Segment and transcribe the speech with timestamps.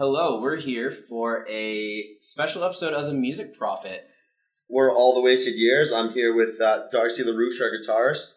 [0.00, 4.08] Hello, we're here for a special episode of the Music Prophet.
[4.66, 5.92] We're all the wasted years.
[5.92, 8.36] I'm here with uh, Darcy Larouche, our guitarist,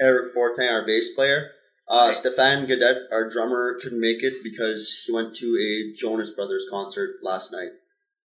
[0.00, 1.50] Eric Fortin, our bass player.
[1.90, 2.14] Uh, Right.
[2.14, 7.16] Stephane Gaudet, our drummer, couldn't make it because he went to a Jonas Brothers concert
[7.24, 7.70] last night.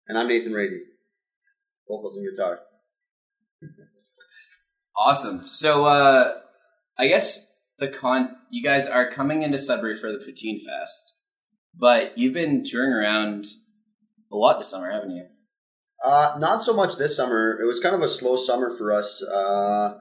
[0.08, 0.80] And I'm Nathan Radey,
[1.88, 2.62] vocals and guitar.
[4.96, 5.46] Awesome.
[5.46, 6.40] So, uh,
[6.98, 11.21] I guess the con you guys are coming into Sudbury for the Poutinefest,
[11.74, 13.44] but you've been touring around
[14.30, 15.26] a lot this summer, haven't you?
[16.04, 17.58] Uh, not so much this summer.
[17.62, 19.22] It was kind of a slow summer for us.
[19.22, 19.98] Uh,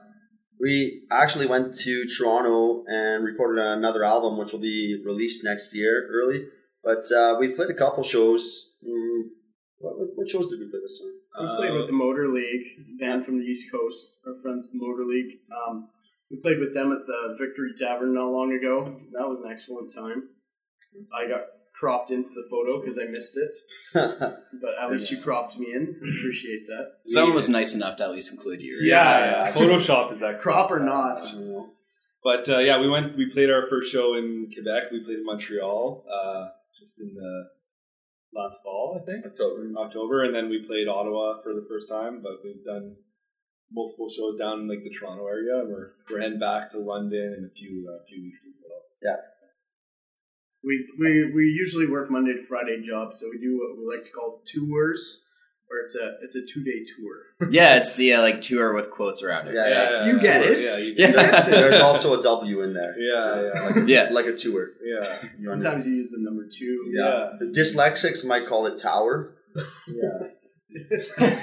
[0.60, 6.08] we actually went to Toronto and recorded another album, which will be released next year,
[6.12, 6.44] early.
[6.84, 8.72] But uh, we've played a couple shows.
[8.84, 9.22] Mm,
[9.78, 11.10] what, what- what shows did we play this summer?
[11.40, 15.38] We played with the Motor League, band from the East Coast, our friends, the Motorleague.
[15.56, 15.88] Um,
[16.30, 19.00] we played with them at the Victory Tavern not long ago.
[19.12, 20.28] That was an excellent time.
[21.16, 21.40] I got
[21.74, 23.54] cropped into the photo because I missed it,
[23.94, 25.96] but at least you cropped me in.
[25.96, 26.92] Appreciate that.
[27.04, 28.74] Someone was nice enough to at least include you.
[28.74, 28.86] right?
[28.86, 29.46] Yeah.
[29.46, 29.52] yeah.
[29.52, 30.38] Photoshop is excellent.
[30.38, 31.20] Crop or not.
[32.24, 33.16] But uh, yeah, we went.
[33.16, 34.92] We played our first show in Quebec.
[34.92, 36.48] We played in Montreal, uh,
[36.78, 37.48] just in the
[38.32, 39.66] last fall, I think, October.
[39.76, 42.22] October, and then we played Ottawa for the first time.
[42.22, 42.94] But we've done
[43.72, 47.34] multiple shows down in like the Toronto area, and we're we're heading back to London
[47.38, 48.82] in a few uh, few weeks as well.
[50.64, 54.04] We, we we usually work Monday to Friday jobs, so we do what we like
[54.06, 55.24] to call tours,
[55.66, 57.50] where it's a it's a two day tour.
[57.50, 59.54] Yeah, it's the uh, like tour with quotes around it.
[59.54, 60.06] Yeah, yeah.
[60.06, 60.60] You get it.
[60.60, 61.10] Yeah, you Yeah.
[61.12, 61.50] get it.
[61.50, 62.94] There's also a W in there.
[62.96, 64.08] yeah, yeah, Yeah.
[64.12, 64.68] Like a tour.
[64.84, 65.04] yeah.
[65.42, 66.92] Sometimes you use the number two.
[66.94, 67.30] Yeah.
[67.40, 69.34] The dyslexics might call it tower.
[69.88, 70.28] Yeah.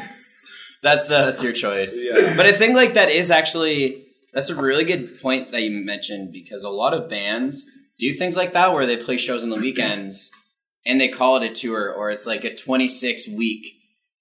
[0.81, 2.05] That's uh, that's your choice.
[2.09, 2.35] Yeah.
[2.37, 6.31] But I think like that is actually that's a really good point that you mentioned
[6.31, 7.69] because a lot of bands
[7.99, 10.31] do things like that where they play shows on the weekends
[10.85, 13.65] and they call it a tour or it's like a 26 week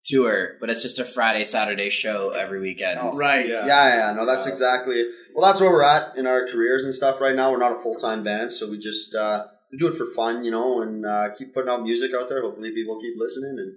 [0.04, 2.98] tour, but it's just a Friday Saturday show every weekend.
[3.18, 3.48] Right.
[3.48, 3.66] Yeah.
[3.66, 5.04] Yeah, yeah, no, that's exactly.
[5.34, 7.52] Well, that's where we're at in our careers and stuff right now.
[7.52, 10.44] We're not a full time band, so we just uh, we do it for fun,
[10.44, 12.42] you know, and uh, keep putting out music out there.
[12.42, 13.76] Hopefully, people keep listening, and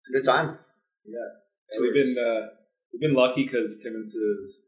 [0.00, 0.58] it's a good time.
[1.70, 2.48] And we've been uh,
[2.92, 4.60] we've been lucky because Timmins is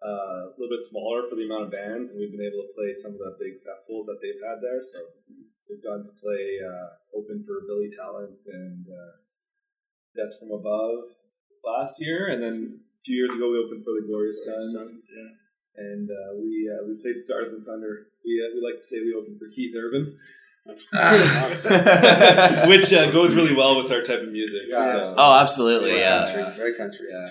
[0.00, 2.72] uh, a little bit smaller for the amount of bands, and we've been able to
[2.72, 4.80] play some of the big festivals that they've had there.
[4.80, 4.98] So
[5.68, 9.12] we've gotten to play uh, open for Billy Talent and uh,
[10.16, 11.12] Death from Above
[11.62, 15.84] last year, and then a few years ago we opened for the Glorious Sons, yeah.
[15.84, 18.08] and uh, we uh, we played Stars and Thunder.
[18.24, 20.16] We uh, we like to say we opened for Keith Urban.
[22.68, 24.68] Which uh, goes really well with our type of music.
[24.68, 25.06] Yeah.
[25.06, 25.90] So, oh, absolutely.
[25.92, 26.32] Very Yeah.
[26.32, 27.06] country, very country.
[27.10, 27.28] yeah,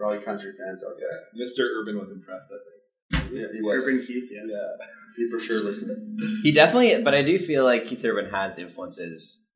[0.00, 1.20] Probably country fans out there.
[1.34, 1.44] yeah.
[1.44, 1.68] Mr.
[1.78, 2.50] Urban was impressed.
[2.50, 3.32] I think.
[3.36, 3.84] Yeah, he was.
[3.84, 4.40] Urban Keith, yeah.
[4.48, 4.86] Yeah.
[5.16, 6.18] He for sure listened.
[6.42, 9.46] He definitely, but I do feel like Keith Urban has influences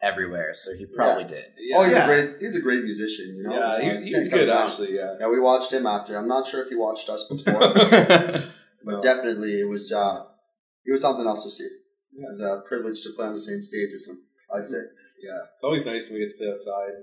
[0.00, 1.44] everywhere, so he probably did.
[1.58, 1.76] Yeah.
[1.78, 2.04] Oh, he's Yeah.
[2.04, 2.30] a great.
[2.40, 3.36] He's a great musician.
[3.36, 3.52] You know.
[3.58, 4.70] yeah, he, can't he was good down.
[4.70, 4.94] actually.
[4.96, 6.16] Yeah, Yeah, we watched him after.
[6.16, 9.92] I'm not sure if he watched us before, but definitely it was.
[9.92, 10.24] Uh,
[10.86, 11.64] it was something else to see.
[11.64, 14.22] It was a privilege to play on the same stage as him.
[14.54, 14.78] I'd say.
[15.22, 15.40] yeah.
[15.54, 16.94] It's always nice when we get to play outside.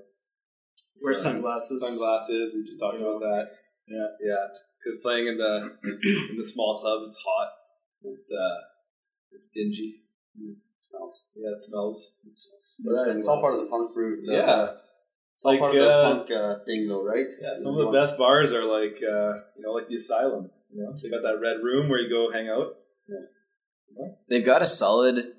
[1.04, 1.82] Wear So, sunglasses.
[1.82, 2.54] Sunglasses.
[2.54, 3.52] We just talked about that.
[3.88, 4.08] Yeah.
[4.22, 4.48] yeah.
[4.84, 5.78] Because playing in the
[6.32, 7.50] in the small clubs, it's hot.
[8.04, 8.58] It's uh,
[9.32, 10.02] it's dingy.
[10.80, 11.26] Smells.
[11.36, 12.14] Yeah, it smells.
[12.26, 13.06] It smells.
[13.08, 14.26] But it's all part of the punk root.
[14.26, 14.68] the- Yeah,
[15.36, 17.26] It's all Like, part of the uh, punk uh, thing, though, right?
[17.42, 17.54] yeah.
[17.64, 20.50] Some of the best bars are like uh, you know, like the Asylum.
[20.74, 22.76] You know, they got that red room where you go hang out.
[23.08, 24.08] Yeah.
[24.30, 25.34] They've got a solid.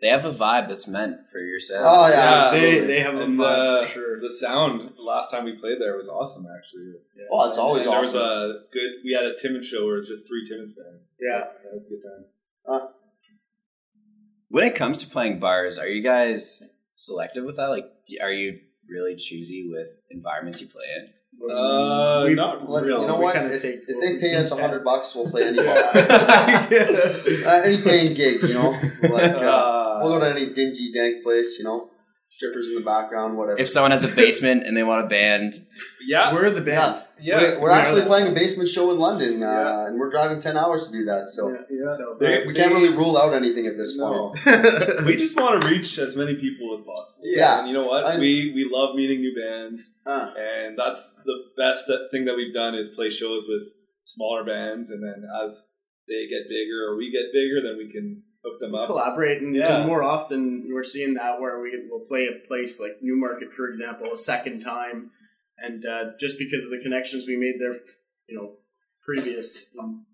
[0.00, 1.84] They have a vibe that's meant for your sound.
[1.86, 2.50] Oh yeah, Yeah.
[2.60, 4.20] They, they have a vibe uh, for sure.
[4.20, 6.92] the sound the last time we played there was awesome actually.
[7.32, 8.90] Oh, it's always And there was a good.
[9.04, 11.12] We had a Timmins show where it was just three Timmins bands.
[11.18, 11.44] Yeah.
[11.64, 12.88] that was a good time.
[14.48, 17.66] When it comes to playing bars, are you guys selective with that?
[17.68, 17.86] Like,
[18.20, 21.08] are you really choosy with environments you play in?
[21.54, 23.00] Uh, We- not Well, really.
[23.02, 23.36] you know we what?
[23.36, 25.66] If, take if they pay us a hundred bucks, we'll play any bar.
[25.94, 28.70] uh, any paying gig, you know.
[29.02, 29.40] Like uh,
[29.96, 31.90] Uh, we'll go to any dingy, dank place, you know.
[32.28, 33.58] Strippers in the background, whatever.
[33.58, 35.54] If someone has a basement and they want a band,
[36.06, 37.02] yeah, We're the band.
[37.20, 37.40] yeah.
[37.40, 39.86] we're, we're Yeah, actually that's- playing a basement show in London, uh, Yeah.
[39.86, 41.26] and we're driving ten hours to do that.
[41.26, 41.96] So Yeah, yeah.
[41.96, 44.34] So, They- we can't really rule out anything at this No.
[44.34, 45.04] point.
[45.06, 47.22] we just want to reach as many people as possible.
[47.24, 47.60] Yeah.
[47.60, 48.04] and you know what?
[48.04, 52.52] I- we we love meeting new bands, Uh, and that's the best thing that we've
[52.52, 53.62] done is play shows with
[54.04, 55.68] smaller bands, and then as
[56.06, 58.86] they get bigger or we get bigger, then we can hook them up.
[58.86, 59.78] collaborate and, Yeah.
[59.78, 63.68] and more often we're seeing that where we will play a place like Newmarket for
[63.68, 65.10] example a second time
[65.58, 67.80] and uh, just because of the connections we made there
[68.28, 68.52] you know
[69.04, 70.06] previous um,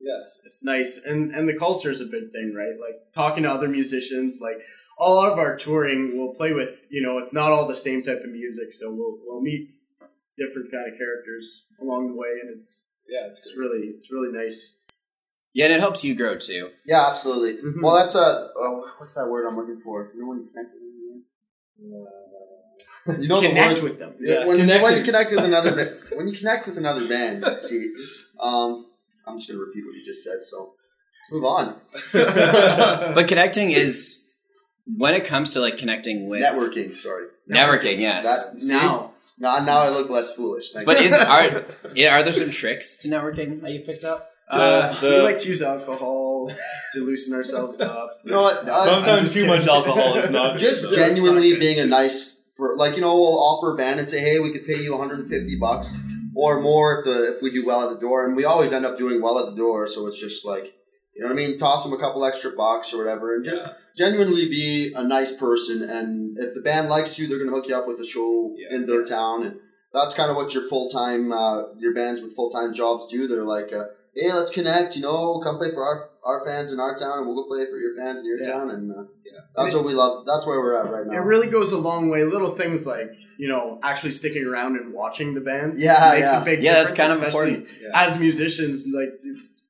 [0.00, 0.42] Yes.
[0.44, 3.66] it's nice and and the culture is a big thing right like talking to other
[3.68, 4.58] musicians like
[4.98, 6.70] all of our touring we'll play with.
[6.88, 9.68] You know, it's not all the same type of music, so we'll we'll meet
[10.38, 14.32] different kind of characters along the way, and it's Yeah, it's it's really it's really
[14.32, 14.75] nice.
[15.56, 16.70] Yeah, and it helps you grow too.
[16.84, 17.52] Yeah, absolutely.
[17.66, 17.82] Mhm.
[17.82, 20.12] Well, that's a oh, what's that word I'm looking for?
[20.14, 20.86] You know when you connect with them?
[23.22, 24.14] You know the Connect word with them.
[24.20, 24.82] Yeah, Yeah, when, connecting.
[24.82, 27.90] when you connect with another when you connect with another band, see,
[28.38, 28.86] um,
[29.26, 30.42] I'm just gonna repeat what you just said.
[30.42, 30.74] So
[31.14, 31.76] let's move on.
[33.14, 34.24] But connecting is
[35.02, 36.94] when it comes to like connecting with Networking.
[36.94, 37.28] Sorry.
[37.50, 38.24] networking, yes.
[38.52, 38.74] That, see?
[38.74, 40.72] Now, now, now I look less foolish.
[40.72, 41.06] Thank but you.
[41.06, 41.64] is are
[41.94, 44.30] yeah, are there some tricks to networking that you picked up?
[44.48, 46.50] Uh, the- we like to use alcohol
[46.94, 48.20] to loosen ourselves up.
[48.24, 48.68] you know what?
[48.68, 49.58] I- Sometimes too kidding.
[49.58, 50.96] much alcohol is not just good, though.
[50.96, 54.38] genuinely being a nice, per- like you know, we'll offer a band and say, hey,
[54.38, 55.92] we could pay you 150 bucks
[56.34, 58.84] or more if the if we do well at the door, and we always end
[58.86, 59.86] up doing well at the door.
[59.86, 60.74] So it's just like,
[61.14, 61.58] you know what I mean?
[61.58, 63.72] Toss them a couple extra bucks or whatever, and just Yeah.
[63.96, 65.82] genuinely be a nice person.
[65.82, 68.76] And if the band likes you, they're gonna hook you up with a show Yeah.
[68.76, 69.56] in their town, and
[69.94, 73.26] that's kind of what your full time uh, your bands with full time jobs do.
[73.26, 73.72] They're like.
[73.72, 73.84] Uh,
[74.16, 74.96] Hey, let's connect.
[74.96, 77.66] You know, come play for our, our fans in our town, and we'll go play
[77.70, 78.52] for your fans in your Yeah.
[78.52, 78.70] town.
[78.70, 79.32] And uh, Yeah.
[79.54, 80.24] that's what we love.
[80.26, 81.12] That's where we're at right now.
[81.12, 82.24] It really goes a long way.
[82.24, 85.82] Little things like you know actually sticking around and watching the bands.
[85.82, 86.40] Yeah, makes yeah.
[86.40, 87.82] a big Yeah, that's kind of especially important.
[87.82, 87.88] Yeah.
[88.06, 89.20] As musicians, like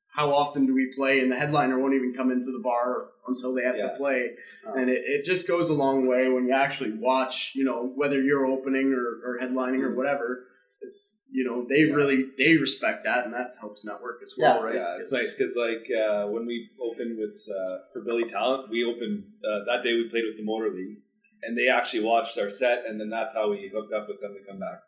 [0.09, 2.97] how often do we play, and the headliner won't even come into the bar
[3.27, 3.89] until they have Yeah.
[3.91, 4.31] to play,
[4.65, 4.73] Oh.
[4.73, 7.51] and it, it just goes a long way when you actually watch.
[7.53, 9.87] You know whether you're opening or, or headlining Mm.
[9.91, 10.45] or whatever.
[10.81, 14.63] It's you know they really they respect that, and that helps network as well, Yeah.
[14.65, 14.75] right?
[14.75, 18.83] Yeah, it's nice because like uh, when we opened with uh, for Billy Talent, we
[18.85, 19.93] opened uh, that day.
[19.93, 20.97] We played with the Motorleague,
[21.43, 24.35] and they actually watched our set, and then that's how we hooked up with them
[24.37, 24.79] to come back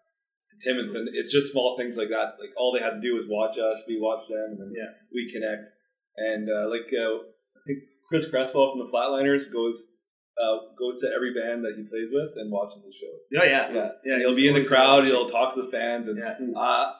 [0.51, 0.93] to Timmins.
[0.93, 2.37] And it's just small things like that.
[2.39, 4.93] Like all they had to do was watch us, we watched them, and Yeah.
[5.11, 5.63] we connect.
[6.17, 7.25] And uh, like uh,
[7.57, 9.81] I think Chris Cresswell from the Flatliners goes.
[10.41, 13.11] Uh, goes to every band that he plays with and watches the show.
[13.29, 14.17] Yeah, yeah, Yeah, yeah.
[14.19, 15.05] he'll be in the crowd.
[15.05, 16.35] He'll talk to the fans, and Yeah.
[16.57, 16.93] uh,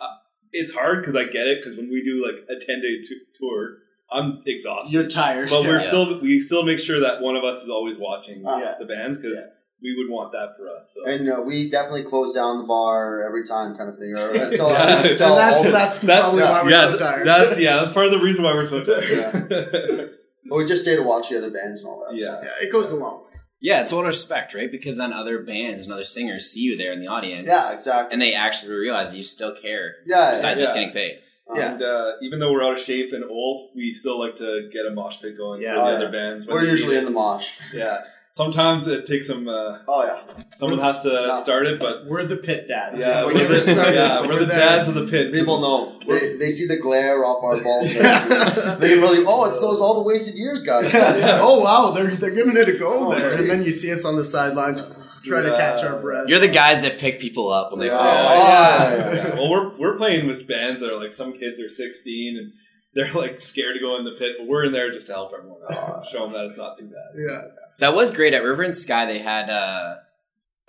[0.51, 1.63] it's hard because I get it.
[1.63, 3.77] Because when we do like a ten day t- tour,
[4.11, 4.91] I'm exhausted.
[4.91, 5.81] You're tired, but we're Yeah.
[5.87, 8.75] still we still make sure that one of us is always watching Ah.
[8.77, 9.37] the bands because
[9.81, 10.93] we would want that for us.
[10.93, 11.05] So.
[11.09, 14.11] And uh, we definitely close down the bar every time, kind of thing.
[14.17, 14.97] Or until, Yeah.
[14.97, 17.25] until and that's all that's That- probably why we're yeah, so tired.
[17.25, 19.47] that's yeah, that's part of the reason why we're so tired.
[20.49, 22.17] but we just stay to watch the other bands and all that.
[22.17, 22.25] Yeah.
[22.25, 22.41] So.
[22.43, 23.18] yeah, it goes a long way.
[23.61, 24.71] Yeah, it's all respect, right?
[24.71, 27.47] Because then other bands and other singers see you there in the audience.
[27.51, 28.13] Yeah, exactly.
[28.13, 31.19] And they actually realize you still care Yeah, besides just getting paid.
[31.49, 34.69] Um, And uh, even though we're out of shape and old, we still like to
[34.71, 35.73] get a mosh pit going Yeah.
[35.75, 36.11] for the Oh, other yeah.
[36.11, 36.47] bands.
[36.47, 37.57] We're usually in the mosh.
[37.73, 38.03] yeah.
[38.43, 39.47] Sometimes it takes some.
[39.47, 40.19] Uh, Oh yeah,
[40.55, 41.41] someone has to No.
[41.43, 42.99] start it, but We're the pit dads.
[42.99, 45.33] yeah, When we're the, started, yeah, we're the dads of the pit.
[45.33, 45.99] people know.
[46.07, 47.91] They, they see the glare off our balls.
[47.91, 48.79] heads.
[48.83, 49.25] they really.
[49.27, 50.89] Oh, it's those all the wasted years guys.
[50.93, 53.39] oh wow, they're they're giving it a go Oh, there, jeez.
[53.39, 54.79] and then you see us on the sidelines
[55.25, 56.27] trying to catch our breath.
[56.29, 57.99] You're the guys that pick people up when they fall.
[57.99, 58.13] Oh,
[58.47, 58.95] yeah.
[58.95, 59.13] yeah.
[59.15, 62.53] Yeah, well, we're we're playing with bands that are like some kids are 16 and
[62.95, 65.31] they're like scared to go in the pit, but we're in there just to help
[65.37, 67.19] everyone out, show them that it's not too bad.
[67.19, 67.41] yeah,
[67.79, 69.05] That was great at River and Sky.
[69.05, 69.95] They had uh,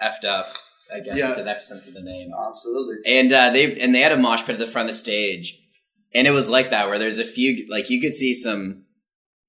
[0.03, 0.47] effed up,
[0.95, 1.29] I guess, Yeah.
[1.29, 2.31] because have to censor the name.
[2.49, 2.97] Absolutely.
[3.05, 5.59] And uh, they and they had a mosh pit at the front of the stage,
[6.15, 8.85] and it was like that where there's a few like you could see some,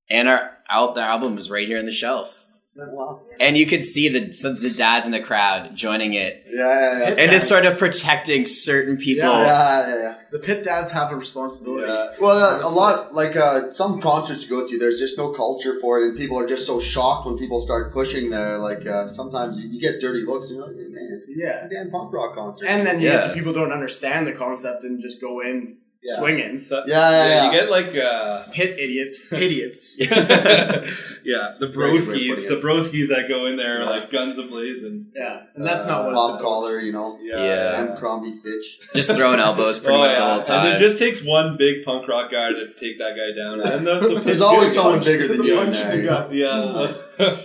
[0.10, 2.41] and our out the album was right here on the shelf,
[2.74, 3.20] Wow.
[3.40, 7.00] and you could see the some, the dads in the crowd joining it, Yeah, yeah,
[7.00, 7.08] yeah.
[7.10, 7.32] and Dads.
[7.34, 9.28] just sort of protecting certain people.
[9.30, 9.42] Yeah.
[9.44, 10.16] Yeah, yeah, yeah.
[10.32, 11.86] the pit dads have a responsibility.
[11.86, 12.12] Yeah.
[12.22, 15.78] Well, uh, a lot like uh, some concerts you go to, there's just no culture
[15.82, 18.58] for it, and people are just so shocked when people start pushing there.
[18.58, 21.50] Like uh, sometimes you, you get dirty looks, and you're like, hey, man, it's, Yeah.
[21.54, 22.68] it's a damn punk rock concert.
[22.70, 23.34] And then you Yeah.
[23.34, 26.18] people don't understand the concept and just go in Yeah.
[26.18, 26.60] swinging.
[26.60, 27.46] So, Yeah, yeah, yeah.
[27.46, 29.96] You get like, uh, Pit idiots, idiots.
[30.00, 32.64] yeah, the Very good way of broskies, the it.
[32.64, 33.90] broskies that go in there Yeah.
[33.90, 35.06] like guns ablazing.
[35.16, 36.42] yeah, and that's not what Bob it's about.
[36.42, 37.92] Collar, you know, Yeah, Yeah.
[37.92, 37.98] M.
[37.98, 38.80] Crombie Fitch.
[38.96, 40.26] just throwing elbows pretty Oh, much the yeah.
[40.26, 40.76] whole And time.
[40.76, 43.62] it just takes one big punk rock guy to take that guy down.
[43.62, 44.76] And then the, the There's always good.
[44.76, 45.96] someone punch- bigger than you in punch there.
[46.02, 46.34] you got.
[46.34, 47.38] Yeah.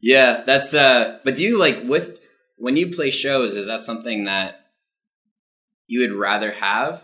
[0.00, 2.20] Yeah, that's uh but do you like with
[2.56, 4.60] when you play shows, is that something that
[5.88, 7.02] you would rather have?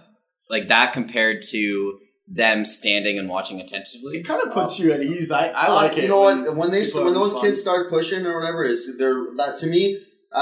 [0.49, 1.99] Like that compared to
[2.29, 4.19] them standing and watching attentively?
[4.19, 5.31] It kind of puts you at ease.
[5.33, 6.03] I, I Uh, like it.
[6.05, 6.57] You know when what?
[6.57, 7.43] When they when those fun.
[7.43, 9.83] kids start pushing or whatever, is they're that to me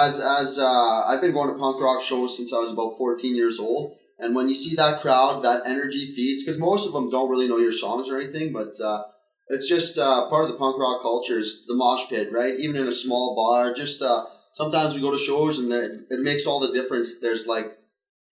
[0.05, 3.35] as as uh, I've been going to punk rock shows since I was about fourteen
[3.37, 7.11] years old, and when you see that crowd, that energy feeds because most of them
[7.11, 9.03] don't really know your songs or anything, but uh,
[9.49, 12.55] it's just uh, part of the punk rock culture is the mosh pit, right?
[12.59, 16.21] Even in a small bar, just uh, sometimes we go to shows and it, it
[16.21, 17.21] makes all the difference.
[17.21, 17.67] There's like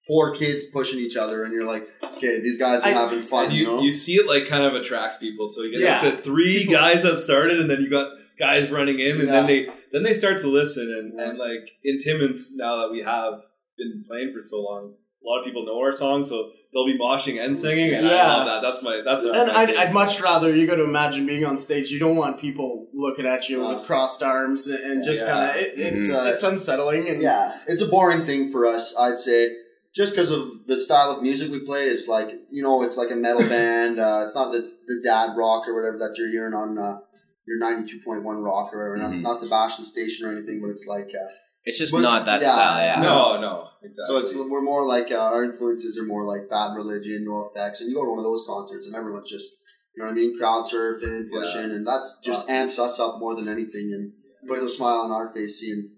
[0.06, 3.50] four kids pushing each other, and you're like, okay, these guys are I- having fun.
[3.50, 3.82] you, you, know?
[3.82, 5.48] you see it like kind of attracts people.
[5.48, 6.02] So you get Yeah.
[6.02, 9.32] like the three guys that started, and then you got guys running in, and Yeah.
[9.32, 10.84] then they then they start to listen.
[10.90, 11.30] And, Yeah.
[11.30, 13.34] and like in Timmins, now that we have
[13.76, 16.96] been playing for so long, a lot of people know our song, so they'll be
[16.96, 18.36] moshing and singing, and I Yeah.
[18.36, 18.60] love that.
[18.66, 19.74] That's my that's And my I'd.
[19.76, 21.90] I'd much rather you got to imagine being on stage.
[21.90, 25.32] You don't want people looking at you Uh, with crossed arms and- and just Yeah.
[25.34, 26.32] kind of it, it's Mhm.
[26.32, 27.08] it's unsettling.
[27.08, 29.50] And Yeah, it's a boring thing for us, I'd say.
[29.94, 33.10] Just because of the style of music we play, it's like you know, it's like
[33.10, 33.98] a metal band.
[33.98, 36.98] Uh, it's not the the dad rock or whatever that you're hearing on uh,
[37.46, 39.10] your ninety two point one rock or whatever.
[39.10, 39.22] Mhm.
[39.22, 41.32] Not, not to bash the station or anything, but it's like uh,
[41.64, 42.52] It's just But- not that yeah.
[42.52, 42.78] style.
[42.86, 43.00] Yeah.
[43.02, 44.04] no, no, exactly.
[44.06, 44.18] so.
[44.18, 47.96] It's we're more like uh, our influences are more like Bad Religion, NOFX, and you
[47.96, 49.48] go to one of those concerts and everyone's just
[49.96, 53.34] you know what I mean, crowd surfing, pushing, and that's just amps us up more
[53.34, 54.12] than anything and
[54.48, 55.90] puts a smile on our face seeing.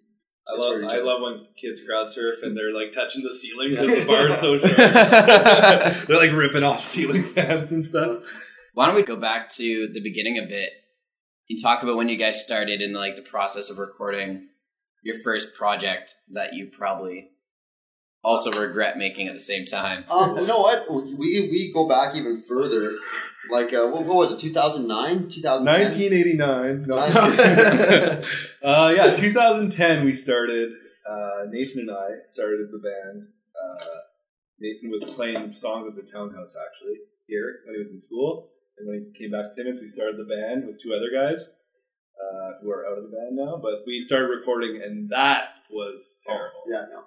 [0.52, 3.98] I love I love when kids crowd surf and they're like touching the ceiling because
[3.98, 6.06] the bar is so short.
[6.06, 8.24] they're like ripping off ceiling fans and stuff.
[8.74, 10.70] Why don't we go back to the beginning a bit
[11.48, 14.48] and talk about when you guys started in like the process of recording
[15.02, 17.30] your first project that you probably
[18.24, 20.04] also regret making at the same time.
[20.10, 20.90] Um, you know what?
[20.90, 22.92] We we go back even further.
[23.50, 24.38] Like uh, what, what was it?
[24.38, 25.90] Two thousand nine, two thousand ten.
[25.90, 26.84] 1989.
[26.86, 28.22] No.
[28.62, 30.70] Uh, yeah, 2010 we started.
[31.04, 33.26] Uh, Nathan and I started the band.
[33.60, 33.84] Uh,
[34.60, 38.86] Nathan was playing songs at the townhouse actually here when he was in school, and
[38.86, 41.48] when he came back to Timmins, we started the band with two other guys
[42.22, 43.58] uh, who are out of the band now.
[43.60, 46.62] But we started recording, and that was terrible.
[46.70, 47.02] Yeah, no.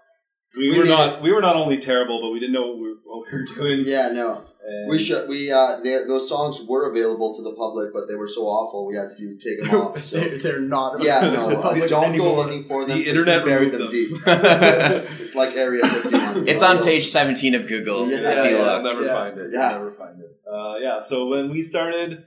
[0.57, 2.77] We, We were made not we were not only terrible, but we didn't know what
[2.77, 3.83] we were, what we were doing.
[3.87, 4.43] Yeah, no.
[4.67, 5.29] And We should.
[5.29, 8.87] We uh, they, those songs were available to the public, but they were so awful
[8.87, 9.99] we had to take them off.
[9.99, 11.03] So they're, they're not.
[11.03, 11.61] yeah, to the no.
[11.61, 12.35] public Don't anymore.
[12.35, 12.97] go looking for them.
[12.97, 13.89] The 'cause internet buried them them.
[13.91, 14.11] deep.
[14.25, 16.47] it's like Area Fifty One.
[16.47, 18.67] It's on page 17 of Google Yeah, if yeah, you yeah, look.
[18.71, 19.13] I'll never Yeah.
[19.13, 19.49] find it.
[19.53, 19.69] Yeah.
[19.69, 20.31] You'll never find it.
[20.51, 20.99] Uh, yeah.
[21.01, 22.23] So when we started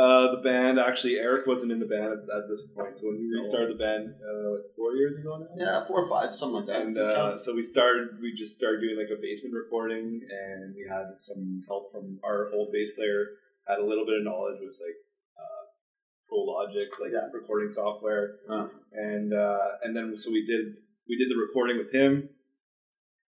[0.00, 2.98] uh, the band, actually Eric wasn't in the band at, at this point.
[2.98, 5.52] So when we restarted the band, uh, what, four years ago now.
[5.64, 6.80] Yeah, four or five, something like that.
[6.82, 8.20] And uh, so we started.
[8.20, 12.50] We just started doing like a basement recording, and we had some help from our
[12.54, 13.20] old bass player.
[13.68, 14.98] Had a little bit of knowledge with like
[15.38, 15.62] uh,
[16.28, 17.28] Pro Logic, like Yeah.
[17.32, 18.68] recording software, Uh.
[18.92, 20.64] and uh, and then so we did
[21.08, 22.28] we did the recording with him,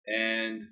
[0.07, 0.69] and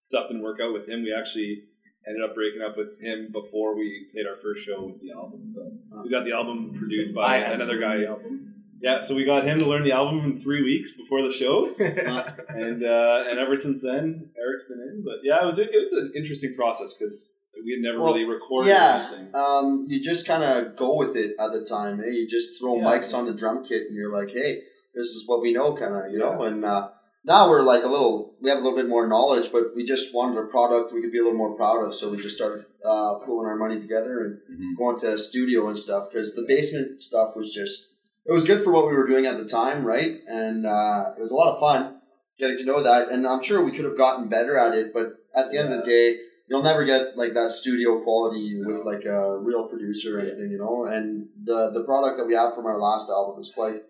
[0.00, 1.02] stuff didn't work out with him.
[1.02, 1.64] We actually
[2.06, 5.50] ended up breaking up with him before we played our first show with the album.
[5.50, 5.70] So
[6.02, 8.04] we got the album produced by another guy.
[8.04, 8.48] album.
[8.80, 11.72] Yeah, so we got him to learn the album in three weeks before the show,
[11.78, 15.02] and uh, and ever since then, Eric's been in.
[15.04, 17.32] But yeah, it was it was an interesting process because
[17.64, 19.06] we had never Well, really recorded yeah.
[19.08, 19.34] anything.
[19.36, 22.00] Um, you just kind of go with it at the time.
[22.00, 22.08] Eh?
[22.08, 22.84] You just throw Yeah.
[22.84, 24.62] mics on the drum kit, and you're like, "Hey,
[24.96, 26.42] this is what we know," kind of, you know.
[26.42, 26.88] And uh,
[27.24, 30.14] now we're like a little, we have a little bit more knowledge, but we just
[30.14, 32.64] wanted a product we could be a little more proud of, so we just started
[32.84, 34.76] uh, pulling our money together and Mhm.
[34.76, 36.10] going to a studio and stuff.
[36.10, 37.88] Because the basement stuff was just,
[38.26, 40.20] it was good for what we were doing at the time, right?
[40.26, 42.00] And uh, it was a lot of fun
[42.38, 43.10] getting to know that.
[43.10, 45.84] And I'm sure we could have gotten better at it, but at the end of
[45.84, 50.20] the day, you'll never get like that studio quality with like a real producer or
[50.22, 50.86] anything, you know.
[50.86, 53.84] And the the product that we have from our last album is quite.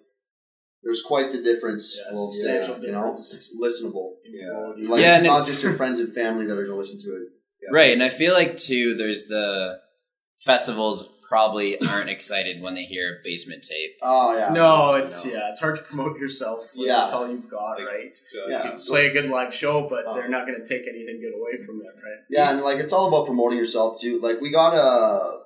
[0.83, 1.97] There's quite the difference.
[1.99, 3.35] Yeah, we'll substantial say, you know, difference.
[3.35, 4.15] it's listenable.
[4.25, 4.89] Yeah.
[4.89, 7.01] Like Yeah, it's not it's- just your friends and family that are going to listen
[7.01, 7.29] to it.
[7.71, 9.79] Right, and I feel like too, there's the
[10.41, 13.93] festivals probably aren't excited when they hear basement tape.
[14.03, 14.49] Oh yeah.
[14.51, 15.33] No, it's No.
[15.33, 16.69] yeah, it's hard to promote yourself.
[16.75, 16.97] When Yeah.
[17.01, 18.13] that's all you've got, Like, right?
[18.31, 18.73] So, Yeah.
[18.77, 20.15] You play a good live show, but Oh.
[20.15, 22.21] they're not going to take anything good away from it, right?
[22.29, 24.21] Yeah, and like it's all about promoting yourself too.
[24.21, 25.41] Like we got a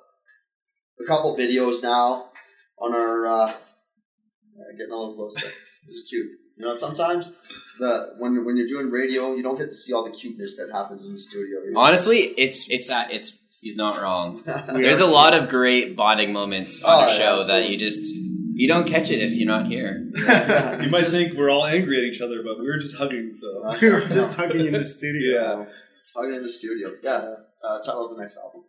[0.99, 2.31] a couple videos now
[2.79, 3.53] on our uh,
[4.77, 5.35] getting a little close.
[5.35, 5.51] There.
[5.87, 6.27] This is cute.
[6.57, 7.33] You know, sometimes
[7.79, 10.71] the when when you're doing radio, you don't get to see all the cuteness that
[10.73, 11.61] happens in the studio.
[11.65, 11.81] you know?
[11.81, 14.43] Honestly, it's it's that it's he's not wrong.
[14.69, 18.15] There's a lot of great bonding moments on Oh, the yeah, show that you just
[18.59, 20.11] you don't catch it if you're not here.
[20.83, 23.33] You might think we're all angry at each other, but we were just hugging.
[23.35, 25.35] So we were just hugging in the studio.
[25.41, 25.65] yeah,
[26.15, 26.93] talking in the studio.
[27.03, 28.63] Yeah, uh, title of the next album.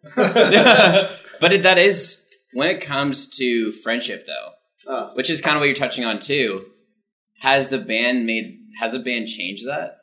[1.40, 4.50] but it, that is when it comes to friendship though,
[4.90, 6.66] Uh, which is kind of what you're touching on too.
[7.42, 9.98] Has the band made has the band changed that?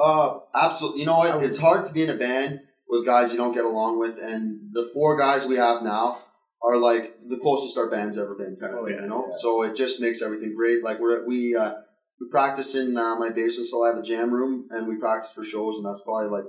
[0.00, 1.00] Uh, absolutely.
[1.00, 1.42] You know what?
[1.42, 4.60] It's hard to be in a band with guys you don't get along with, and
[4.72, 6.18] the four guys we have now
[6.62, 8.94] are like the closest our band's ever been, kind of Oh, thing.
[8.96, 9.36] yeah, you know, yeah.
[9.38, 10.82] so it just makes everything great.
[10.84, 11.72] Like we're we uh,
[12.20, 15.32] we practice in uh, my basement, so I have a jam room, and we practice
[15.32, 16.44] for shows, and that's probably like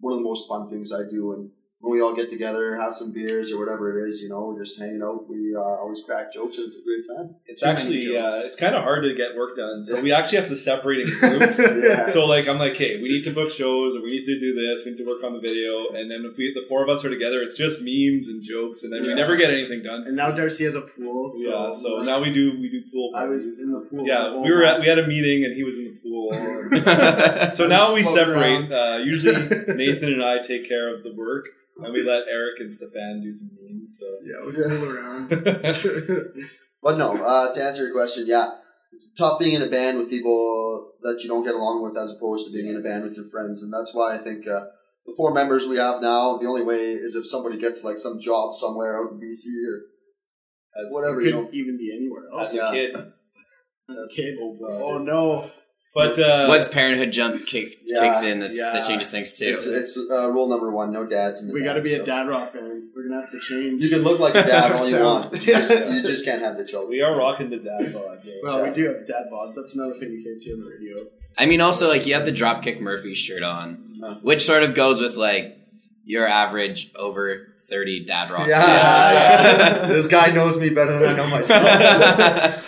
[0.00, 1.32] one of the most fun things I do.
[1.32, 4.46] And when we all get together, have some beers or whatever it is, you know,
[4.46, 5.28] we're just hanging out.
[5.28, 7.36] We uh, always crack jokes and it's a great time.
[7.46, 10.38] It's Too actually uh, it's kind of hard to get work done, so we actually
[10.38, 11.58] have to separate in groups.
[11.58, 12.10] Yeah.
[12.10, 14.54] So like I'm like, hey, we need to book shows, or we need to do
[14.54, 16.88] this, we need to work on the video, and then if we the four of
[16.88, 20.02] us are together, it's just memes and jokes, and then we never get anything done.
[20.06, 21.30] And now Darcy has a pool.
[21.30, 23.12] So yeah, so now we do we do pool.
[23.14, 24.04] I was in the pool.
[24.04, 26.18] yeah, whole we were at, we had a meeting, and he was in the pool.
[27.54, 28.70] so now we separate.
[28.72, 29.34] Uh, usually
[29.76, 31.46] Nathan and I take care of the work,
[31.78, 33.98] and we let Eric and Stephane do some memes.
[34.00, 34.06] So.
[34.24, 36.44] Yeah, we fool around.
[36.80, 38.50] But no, uh, to answer your question, yeah,
[38.92, 42.10] it's tough being in a band with people that you don't get along with as
[42.12, 43.62] opposed to being in a band with your friends.
[43.64, 44.60] And that's why I think uh,
[45.04, 48.20] the four members we have now, the only way is if somebody gets like some
[48.20, 51.48] job somewhere out in BC or As, whatever, Could you know.
[51.52, 52.50] even be anywhere else.
[52.50, 52.68] as Yeah.
[52.68, 52.94] a kid,
[53.90, 54.38] As a kid.
[54.40, 55.50] Oh, Oh no.
[55.98, 58.00] But uh, Once parenthood jump kicks Yeah.
[58.02, 58.70] kicks in, that's, Yeah.
[58.72, 59.46] that changes things too.
[59.54, 62.02] It's, it's uh, rule number one no dads in the We got to be so.
[62.02, 62.84] a dad rock band.
[62.94, 63.82] We're gonna have to change.
[63.82, 66.40] You can look like a dad all you So- want, you just, you just can't
[66.42, 66.90] have the children.
[66.90, 68.20] we are rocking the dad bod.
[68.24, 68.32] yeah.
[68.42, 68.68] well, Yeah.
[68.70, 69.54] we do have dad bods.
[69.56, 71.04] That's another thing you can't see on the radio.
[71.36, 74.14] I mean, also like you have the Dropkick Murphy shirt on, Uh.
[74.22, 75.56] which sort of goes with like
[76.04, 78.46] your average over thirty dad rock.
[78.48, 82.64] Yeah, this guy knows me better than I know myself.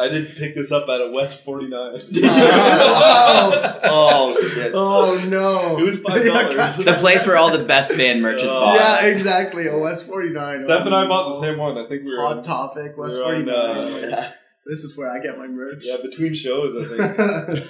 [0.00, 1.70] I didn't pick this up at a West 49.
[2.24, 4.72] oh, oh, shit.
[4.74, 5.78] Oh no!
[5.78, 6.76] It was five dollars.
[6.84, 8.54] the place where all the best band merch is Oh.
[8.60, 8.80] bought.
[8.80, 9.68] Yeah, exactly.
[9.68, 10.62] OS forty nine.
[10.62, 11.76] Steph and I bought the same one.
[11.78, 12.96] I think we were Hot on, topic.
[12.96, 14.32] West we were forty on, uh, Yeah.
[14.66, 15.78] This is where I get my merch.
[15.82, 16.74] yeah between shows.
[16.76, 16.84] I
[17.54, 17.68] think.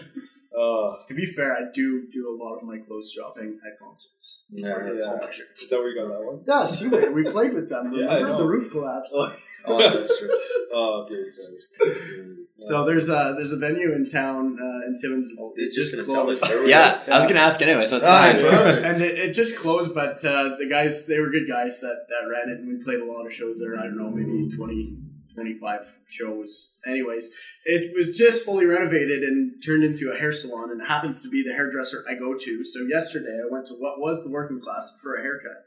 [0.58, 4.44] Uh, to be fair, I do do a lot of my clothes shopping at concerts.
[4.50, 5.10] Yeah, That's yeah.
[5.12, 5.62] all my shirts.
[5.62, 6.40] is that where you got that one?
[6.46, 7.08] Yeah, Seaway.
[7.10, 7.92] We played with them.
[7.94, 8.38] Yeah, I Remember know.
[8.38, 9.12] the roof collapsed.
[9.14, 9.32] Oh.
[9.68, 10.30] That's true.
[10.72, 12.36] Oh, okay, sorry.
[12.58, 15.30] So there's a there's a venue in town uh, in Timmins.
[15.30, 16.42] It's, Oh, it it's just just closed.
[16.42, 16.64] the.
[16.68, 18.36] Yeah, I was gonna ask anyway, so it's fine.
[18.36, 18.86] perfect.
[18.86, 22.28] and it, it just closed, but uh, the guys they were good guys that, that
[22.28, 23.78] ran it, and we played a lot of shows there.
[23.78, 24.96] I don't know, maybe 20,
[25.38, 26.78] 25 shows.
[26.86, 31.22] Anyways, it was just fully renovated and turned into a hair salon, and it happens
[31.22, 32.64] to be the hairdresser I go to.
[32.64, 35.62] So yesterday I went to what was the working class for a haircut.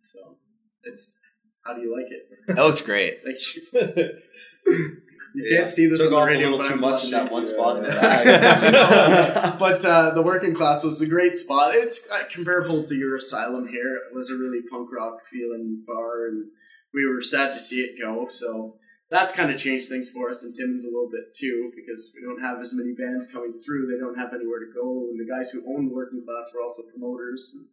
[0.00, 0.36] So
[0.82, 1.20] it's
[1.64, 2.56] how do you like it?
[2.56, 3.20] That looks great.
[3.26, 4.96] Like
[5.36, 7.28] you You can't see this Took on the off a little too much in that
[7.28, 7.30] blushing.
[7.30, 7.52] one Yeah.
[7.52, 9.56] spot in the Yeah.
[9.58, 11.74] but uh, the working class was a great spot.
[11.74, 13.96] It's uh, comparable to your asylum here.
[14.10, 16.46] It was a really punk rock feeling bar, and
[16.94, 18.28] we were sad to see it go.
[18.30, 18.78] So
[19.10, 22.26] that's kind of changed things for us in Timmins a little bit too, because we
[22.26, 23.86] don't have as many bands coming through.
[23.86, 26.62] They don't have anywhere to go, and the guys who own the working class were
[26.62, 27.52] also promoters.
[27.54, 27.66] And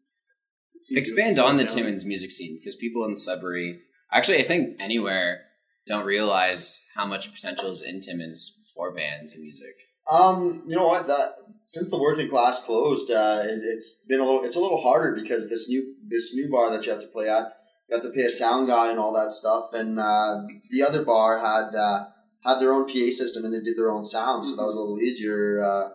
[0.76, 1.76] it seemed to have Expand on the down.
[1.76, 5.46] Timmins music scene because people in Sudbury, actually, I think anywhere,
[5.88, 9.76] don't realize how much potential is in Timmins for bands and music.
[10.10, 11.08] Um, you know what?
[11.08, 14.44] That since the working class closed, uh, it, it's been a little.
[14.44, 17.30] It's a little harder because this new this new bar that you have to play
[17.30, 17.54] at,
[17.90, 19.74] you have to pay a sound guy and all that stuff.
[19.74, 22.06] And uh, the other bar had uh,
[22.44, 24.80] had their own PA system and they did their own sound, so that was a
[24.80, 25.64] little easier.
[25.64, 25.90] Uh,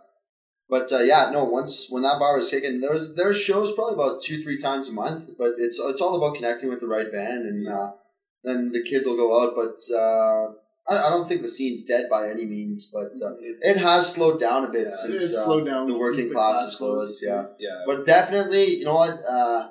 [0.68, 1.44] but uh, yeah, no.
[1.44, 4.58] Once when that bar was kicking, there was there was shows probably about two three
[4.58, 5.30] times a month.
[5.38, 7.92] But it's it's all about connecting with the right band, and uh,
[8.44, 9.54] then the kids will go out.
[9.56, 10.52] But uh,
[10.88, 13.12] I, I don't think the scene's dead by any means, but.
[13.24, 16.28] Uh, it has slowed down a bit Yeah, since uh, slowed down the working since
[16.30, 17.22] the class class is closed.
[17.22, 17.84] Yeah, yeah.
[17.86, 19.24] but definitely, you know what?
[19.24, 19.70] Uh,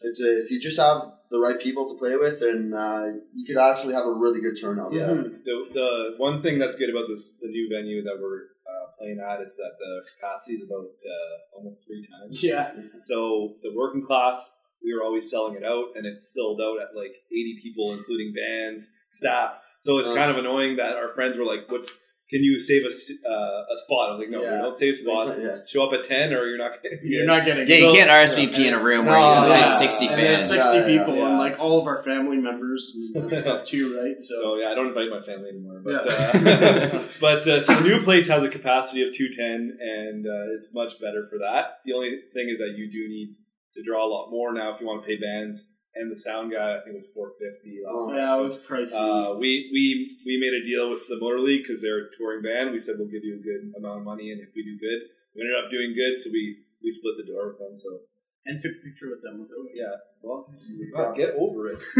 [0.00, 3.44] it's a, if you just have the right people to play with, then uh, you
[3.46, 4.92] could actually have a really good turnout.
[4.92, 5.06] Yeah.
[5.06, 5.22] there.
[5.44, 9.18] The, the one thing that's good about this the new venue that we're uh, playing
[9.20, 12.42] at is that the capacity is about uh, almost three times.
[12.42, 16.76] Yeah, So the working class, we were always selling it out, and it's sold out
[16.82, 19.54] at like eighty people, including bands, staff.
[19.82, 20.14] So it's Uh.
[20.14, 21.86] kind of annoying that our friends were like, "What?
[22.32, 24.56] Can you save us uh, a spot?" I was like, "No, Yeah.
[24.56, 25.36] we don't save spots.
[25.42, 25.58] Yeah.
[25.66, 26.72] Show up at ten, or you're not.
[26.82, 27.68] Gonna you're not getting.
[27.68, 29.78] Yeah, you can't RSVP yeah, in a room where you can yeah.
[29.78, 30.50] fit 60 And there's fans.
[30.50, 31.28] sixty Yeah, yeah, people, yeah.
[31.28, 32.82] and like all of our family members
[33.14, 34.16] and stuff too, right?
[34.18, 35.80] So So yeah, I don't invite my family anymore.
[35.84, 36.98] But Yeah.
[36.98, 40.54] uh, but uh, so the new place has a capacity of two ten, and uh,
[40.54, 41.78] it's much better for that.
[41.84, 43.36] The only thing is that you do need
[43.74, 45.66] to draw a lot more now if you want to pay bands.
[45.94, 47.80] And the sound guy, I think it was four fifty.
[47.86, 48.08] Oh.
[48.14, 48.96] yeah, it was pricey.
[48.96, 52.72] Uh, we we we made a deal with the Motorleague because they're a touring band.
[52.72, 55.00] We said we'll give you a good amount of money, and if we do good,
[55.36, 56.18] we ended up doing good.
[56.18, 57.76] So we we split the door with them.
[57.76, 58.00] So
[58.46, 59.46] and took a picture with them.
[59.74, 59.84] Yeah,
[60.22, 60.48] well,
[60.96, 61.78] God, get over it.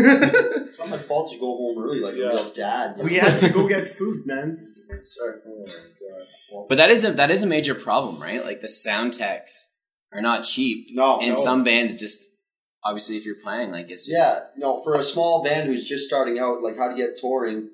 [0.72, 2.32] It's not my fault you go home early like Yeah.
[2.32, 2.94] a real dad.
[2.96, 3.28] you we know?
[3.28, 4.66] had to go get food, man.
[5.00, 5.40] Sorry.
[5.46, 6.26] Oh my god.
[6.52, 8.42] Well, But that is a that is a major problem, right?
[8.42, 9.78] Like the sound techs
[10.12, 11.34] are not cheap, No, and no.
[11.34, 12.22] some bands just
[12.84, 16.06] obviously if you're playing, like it's just Yeah, no, for a small band who's just
[16.06, 17.70] starting out, like how to get touring,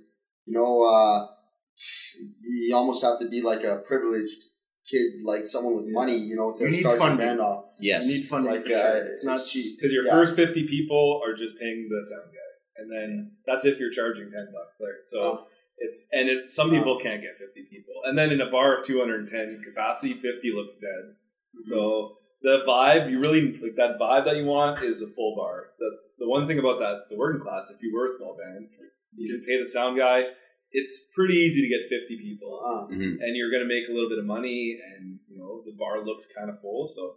[0.47, 1.27] you know, uh,
[2.43, 4.43] you almost have to be like a privileged
[4.91, 7.27] kid like someone with money, you know, to You need start your funding.
[7.27, 7.65] band off.
[7.79, 8.09] Yes.
[8.09, 8.97] You need funding Like, for sure.
[9.05, 9.77] uh, It's not cheap.
[9.79, 10.13] Because your Yeah.
[10.13, 12.83] first 50 people are just paying the sound guy.
[12.83, 14.99] And then that's if you're charging 10 bucks there.
[15.05, 15.47] So Oh.
[15.79, 17.95] it's, and it, some people can't get 50 people.
[18.05, 21.15] And then in a bar of 210 capacity, 50 looks dead.
[21.67, 25.71] So the vibe, you really, like that vibe that you want is a full bar.
[25.81, 28.69] That's the one thing about that, the working class, if you were a small band,
[29.17, 30.23] you can pay the sound guy.
[30.71, 32.61] It's pretty easy to get 50 people.
[32.65, 33.17] Uh, Mhm.
[33.21, 36.05] And you're going to make a little bit of money, and you know the bar
[36.05, 36.85] looks kind of full.
[36.85, 37.17] So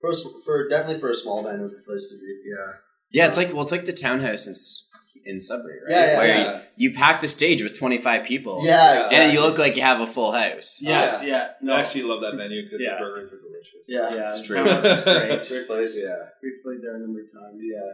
[0.00, 2.40] for, a s- for definitely for a small band, it's the place to be.
[2.48, 2.72] Yeah.
[3.10, 4.88] Yeah, it's like well, it's like the townhouse in S-
[5.26, 5.90] in Sudbury, right?
[5.90, 6.62] Yeah, yeah, Where yeah.
[6.76, 8.60] You, you pack the stage with twenty five people.
[8.64, 10.78] Yeah, and you look like you have a full house.
[10.80, 11.26] Yeah, yeah.
[11.26, 11.48] yeah.
[11.62, 12.94] No, I actually love that menu because Yeah.
[12.94, 13.86] the burgers are delicious.
[13.88, 14.64] Yeah, yeah, It's it's true.
[14.64, 15.30] It's great.
[15.32, 15.98] It's a great place.
[16.00, 16.16] Yeah.
[16.42, 17.60] We've played there a number of times.
[17.62, 17.92] Yeah.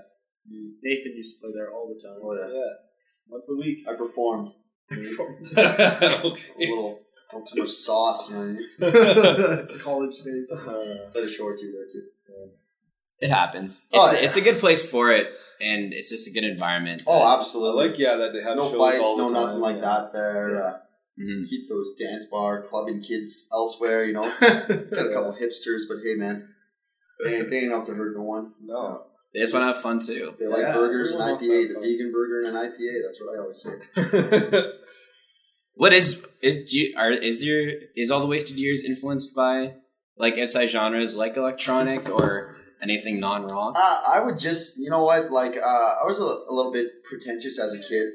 [0.83, 2.19] Nathan used to play there all the time.
[2.23, 2.49] Oh yeah.
[2.53, 2.73] Yeah.
[3.29, 3.79] Once a week.
[3.89, 4.53] I performed.
[4.91, 4.95] A
[6.27, 6.43] okay.
[6.59, 6.99] little,
[7.33, 9.79] not too much sauce, you know what I mean?
[9.79, 10.51] College days.
[10.53, 12.03] Uh, Played a show or two there too.
[13.21, 13.87] It happens.
[13.93, 14.27] It's Oh, yeah.
[14.27, 15.29] it's a good place for it,
[15.61, 17.03] and it's just a good environment.
[17.07, 17.87] Oh, I absolutely.
[17.89, 19.43] like yeah that they have no shows fights, all the no time.
[19.45, 19.83] nothing like yeah.
[19.83, 20.83] that there.
[21.19, 21.49] Mhm.
[21.49, 24.23] keep those dance bar clubbing kids elsewhere, you know.
[24.41, 26.49] Got a couple hipsters, but hey, man,
[27.25, 28.53] they ain't, they ain't out to hurt no one.
[28.63, 29.03] No.
[29.35, 30.35] They just want to have fun too.
[30.39, 31.83] They like Yeah, burgers and IPA, the fun.
[31.83, 33.03] vegan burger and an IPA.
[33.05, 34.71] That's what I always say.
[35.75, 39.75] What is is do you, are is your is all the wasted years influenced by
[40.19, 43.75] like outside genres like electronic or anything non rock?
[43.77, 45.61] Uh, I would just, you know what, like, uh,
[46.03, 48.09] I was a, a little bit pretentious as a kid,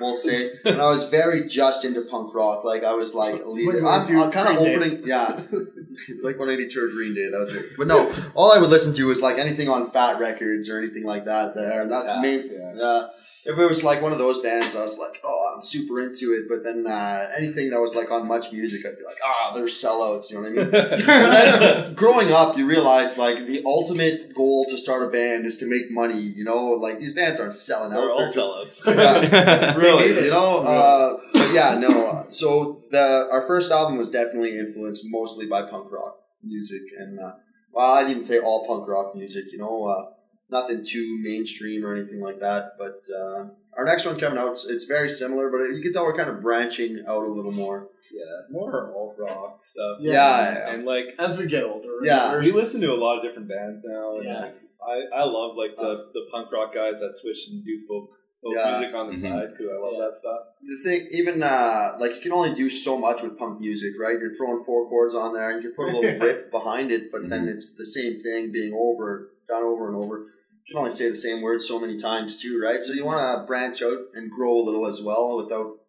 [0.00, 0.50] we'll say.
[0.64, 2.64] and I was very just into punk rock.
[2.64, 5.28] Like, I was like, leading, I'm, I'm kind of opening, yeah.
[6.22, 7.64] like 183rd Green Day, that was it.
[7.78, 10.78] But no, all I would listen to was like anything on Fat Wreck Chords or
[10.78, 11.82] anything like that there.
[11.82, 12.82] And that's Yeah, main, yeah.
[12.82, 13.08] uh,
[13.44, 16.32] if it was like one of those bands, I was like, oh, I'm super into
[16.32, 16.44] it.
[16.48, 19.64] But then uh, anything that was like on Much Music, I'd be like, ah, they're
[19.66, 21.02] sellouts, you know what I mean?
[21.22, 25.66] Then growing up, you realize like the ultimate goal to start a band is to
[25.66, 26.20] make money.
[26.20, 28.26] You know, like these bands aren't selling out; They're all they're
[28.66, 28.96] just- sellouts.
[29.02, 29.20] Yeah,
[29.76, 30.24] really, They need it.
[30.24, 30.58] you know.
[30.60, 32.24] Uh, but yeah, no.
[32.28, 37.32] So the our first album was definitely influenced mostly by punk rock music, and uh,
[37.72, 39.44] well, I'd even say all punk rock music.
[39.52, 40.10] You know, uh,
[40.50, 42.72] nothing too mainstream or anything like that.
[42.78, 43.46] But uh,
[43.76, 46.30] our next one coming out, it's, it's very similar, but you can tell we're kind
[46.30, 47.88] of branching out a little more.
[48.12, 49.98] yeah, more alt rock stuff.
[50.00, 50.12] Yeah.
[50.12, 50.70] Yeah, yeah.
[50.72, 52.32] and like As we get older, Yeah.
[52.32, 54.16] we're- listen to a lot of different bands now.
[54.16, 54.40] And Yeah.
[54.40, 58.10] like, I I love like the the punk rock guys that switch and do folk
[58.10, 58.10] folk
[58.44, 58.78] Yeah.
[58.80, 59.20] music on the Mhm.
[59.22, 60.06] side because I love Yeah.
[60.10, 60.40] that stuff.
[60.64, 64.16] the thing, even uh, like you can only do so much with punk music, right?
[64.20, 67.10] You're throwing four chords on there, and you can put a little riff behind it,
[67.12, 70.18] but then it's the same thing being over, done over and over.
[70.64, 72.80] You can only say the same words so many times too, right?
[72.80, 75.80] So you want to branch out and grow a little as well without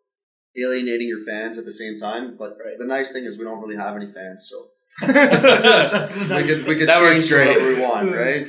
[0.57, 2.35] alienating your fans at the same time.
[2.37, 2.77] But Right.
[2.79, 4.69] the nice thing is we don't really have any fans, so
[5.07, 7.47] That's the we nice could we could That change works great.
[7.47, 8.47] whatever we want, right?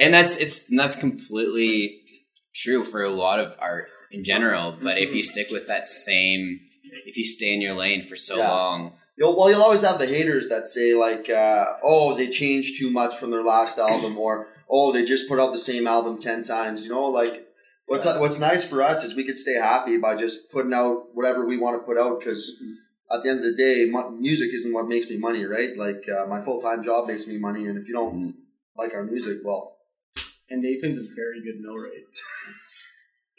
[0.00, 1.97] and that's it's and that's completely
[2.54, 4.76] true for a lot of art in general.
[4.82, 6.60] But if you stick with that same,
[7.06, 8.50] if you stay in your lane for so Yeah.
[8.50, 12.78] long, You'll, well, you'll always have the haters that say like, uh, "Oh, they changed
[12.78, 16.18] too much from their last album," or "Oh, they just put out the same album
[16.18, 17.48] ten times." You know, like
[17.86, 21.44] what's what's nice for us is we could stay happy by just putting out whatever
[21.46, 22.62] we want to put out because
[23.10, 25.76] at the end of the day, music isn't what makes me money, right?
[25.76, 28.34] Like uh, my full time job makes me money, and if you don't Mm.
[28.76, 29.77] like our music, well,
[30.50, 32.04] And Nathan's a very good millwright.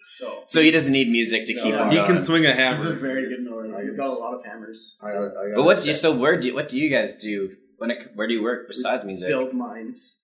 [0.07, 1.83] So so he doesn't need music to No, keep no.
[1.83, 2.07] him He going.
[2.07, 2.75] can swing a hammer.
[2.77, 3.73] he's a very good millwright.
[3.73, 4.05] I He's guess.
[4.07, 4.97] got a lot of hammers.
[5.01, 5.23] I got.
[5.37, 7.91] I but what do you, so where do you, what do you guys do when
[7.91, 9.29] it, where do you work besides music?
[9.29, 10.17] Build mines.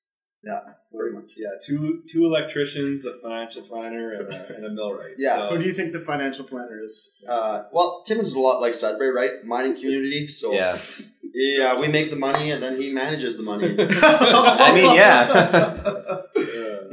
[0.44, 0.60] Yeah,
[0.94, 1.32] pretty much.
[1.38, 5.16] Yeah, two two electricians, a financial planner, and a, and a millwright.
[5.18, 5.48] Yeah.
[5.50, 7.12] Who do you think the financial planner is?
[7.28, 9.44] Uh, well, Tim is a lot like Sudbury, right?
[9.46, 10.78] Mining community, so Yeah,
[11.34, 13.76] yeah, we make the money and then he manages the money.
[13.80, 16.22] I mean, yeah.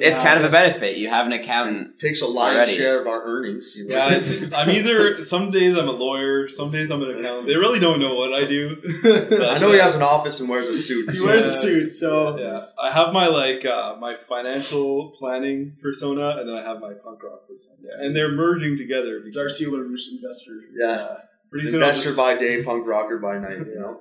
[0.03, 0.09] yeah.
[0.09, 0.97] it's kind of a benefit.
[0.97, 1.99] You have an accountant.
[1.99, 2.75] takes a lion's Already.
[2.75, 3.75] share of our earnings.
[3.77, 3.97] You know?
[3.97, 7.47] Yeah, it's, I'm either some days I'm a lawyer, some days I'm an accountant.
[7.47, 8.77] They really don't know what I do.
[9.49, 11.11] I know he has an office and wears a suit.
[11.11, 15.77] He so- wears a suit, so Yeah, I have my like uh, my financial planning
[15.83, 19.21] persona, and then I have my punk rock persona, and they're merging together.
[19.25, 20.53] because- Darcy Larouche investor.
[20.79, 21.17] yeah,
[21.51, 21.77] pretty soon.
[21.83, 23.59] Investor just- by day, punk rocker by night.
[23.59, 24.01] You know,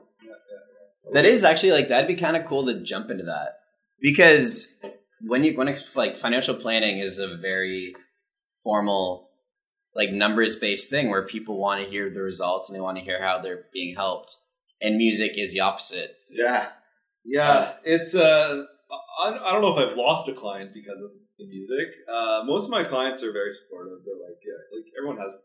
[1.14, 3.60] That is actually like that'd be kind of cool to jump into that
[4.00, 4.80] because
[5.26, 7.96] when you when it's like financial planning is a very
[8.64, 9.30] formal
[9.96, 13.04] like numbers based thing where people want to hear the results and they want to
[13.04, 14.38] hear how they're being helped.
[14.82, 16.16] And music is the opposite.
[16.30, 16.70] Yeah,
[17.24, 18.64] Yeah, it's uh,
[19.24, 21.94] I, I don't know if I've lost a client because of the music.
[22.12, 24.00] Uh, most of my clients are very supportive.
[24.06, 25.40] They're like, yeah, like everyone has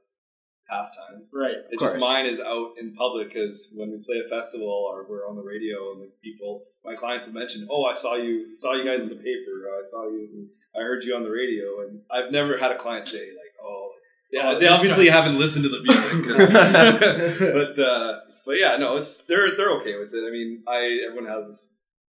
[0.68, 1.32] pastimes.
[1.34, 1.56] Right.
[1.70, 1.92] It's course.
[1.92, 5.36] just mine is out in public because when we play a festival or we're on
[5.36, 8.84] the radio and like people, my clients have mentioned, "Oh, I saw you, saw you
[8.84, 9.54] guys in the paper.
[9.68, 12.78] Or I saw you, I heard you on the radio." And I've never had a
[12.78, 13.90] client say like, "Oh,
[14.32, 16.26] yeah." Oh, they this obviously haven't listened to the music,
[17.76, 20.22] but uh, but yeah, no, it's they're they're okay with it.
[20.26, 21.66] I mean, I everyone has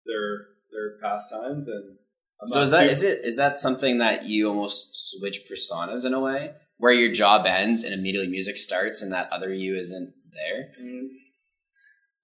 [0.04, 1.96] their their pastimes and.
[2.38, 5.40] I'm So not is that too- is it is that something that you almost switch
[5.50, 9.52] personas in a way, where your job ends and immediately music starts, and that other
[9.52, 10.70] you isn't there?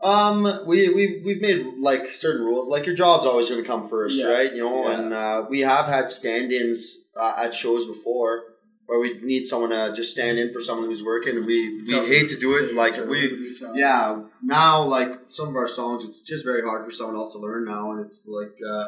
[0.01, 2.69] Um, we we've we've made like certain rules.
[2.71, 4.27] Like your job's always going to come first, Yeah.
[4.27, 4.53] right?
[4.53, 4.99] You know, Yeah.
[4.99, 8.43] and uh, we have had stand-ins uh, at shows before
[8.87, 11.37] where we need someone to just stand in for someone who's working.
[11.37, 12.75] and We we hate to do it.
[12.75, 14.23] Like we, yeah.
[14.43, 17.65] Now, like some of our songs, it's just very hard for someone else to learn
[17.65, 18.55] now, and it's like.
[18.69, 18.85] Uh,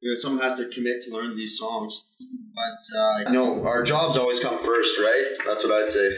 [0.00, 2.04] you know, someone has to commit to learn these songs,
[2.54, 5.24] but uh, no, our jobs always come first, right?
[5.46, 6.10] That's what I'd say.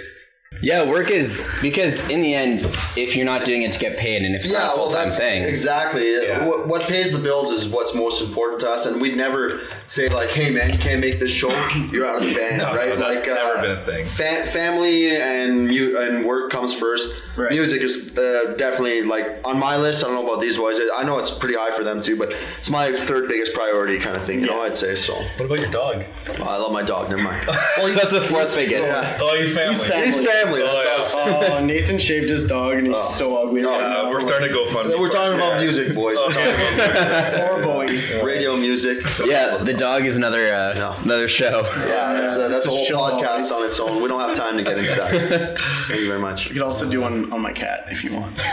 [0.62, 2.60] Yeah, work is because in the end,
[2.96, 5.04] if you're not doing it to get paid, and if it's not a full time
[5.04, 6.12] that's thing, Exactly.
[6.12, 6.44] Yeah.
[6.44, 10.08] What, what pays the bills is what's most important to us, and we'd never say
[10.08, 11.48] like, "Hey, man, you can't make this show.
[11.92, 14.04] You're out of the band, No, right?" no, that's like, never been a thing.
[14.04, 17.29] Fa- family and mu- and work comes first.
[17.36, 17.52] Right.
[17.52, 20.02] Music is uh, definitely like on my list.
[20.04, 20.80] I don't know about these boys.
[20.94, 24.16] I know it's pretty high for them too, but it's my third biggest priority kind
[24.16, 24.40] of thing.
[24.40, 25.14] You know, I'd say so.
[25.14, 26.04] What about your dog?
[26.40, 27.08] Oh, I love my dog.
[27.08, 27.40] Never mind.
[27.76, 28.88] so that's the fourth biggest.
[28.88, 29.18] Yeah.
[29.20, 29.74] Oh, he's family.
[29.74, 30.04] He's family.
[30.06, 30.62] He's family.
[30.62, 31.58] Oh, yeah.
[31.60, 33.62] Oh, Nathan shaved his dog and he's so ugly.
[33.62, 34.10] No, right Uh, now.
[34.10, 34.88] we're starting to go fun.
[34.88, 36.16] We're talking about music, boys.
[36.18, 36.34] We're
[37.48, 37.86] Poor bully.
[37.86, 38.98] about radio music.
[39.24, 40.96] Yeah, the dog is another uh, No.
[41.04, 41.62] another show.
[41.86, 44.02] Yeah, that's, uh, that's a a whole show, podcast on its own.
[44.02, 45.56] We don't have time to get into that.
[45.88, 46.48] Thank you very much.
[46.48, 48.32] You could also do one on my cat if you want.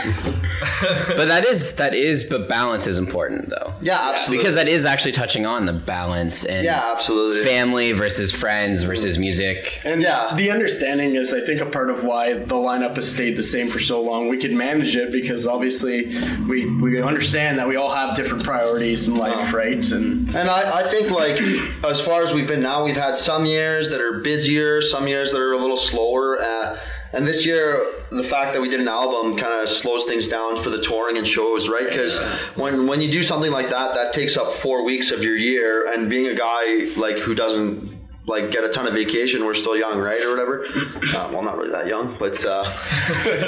[1.16, 3.72] But that is that is but balance is important though.
[3.80, 4.38] Yeah, absolutely.
[4.38, 7.42] Because that is actually touching on the balance and Yeah, absolutely.
[7.44, 9.80] family versus friends versus music.
[9.84, 10.32] And Yeah.
[10.36, 13.68] the understanding is, I think, a part of why the lineup has stayed the same
[13.68, 14.28] for so long.
[14.28, 16.14] We can manage it because obviously
[16.48, 19.84] we we understand that we all have different priorities in life, right?
[19.90, 21.40] And And I, I think like
[21.84, 25.32] as far as we've been now, we've had some years that are busier, some years
[25.32, 26.40] that are a little slower.
[26.42, 26.76] Uh,
[27.12, 30.56] and this year, the fact that we did an album kind of slows things down
[30.56, 31.88] for the touring and shows, right?
[31.88, 32.18] Because
[32.56, 35.92] when when you do something like that, that takes up four weeks of your year.
[35.92, 37.97] And being a guy like who doesn't
[38.28, 40.64] like get a ton of vacation, we're still young, right, or whatever.
[41.08, 42.44] Uh, well, not really that young, but.
[42.44, 42.62] Uh,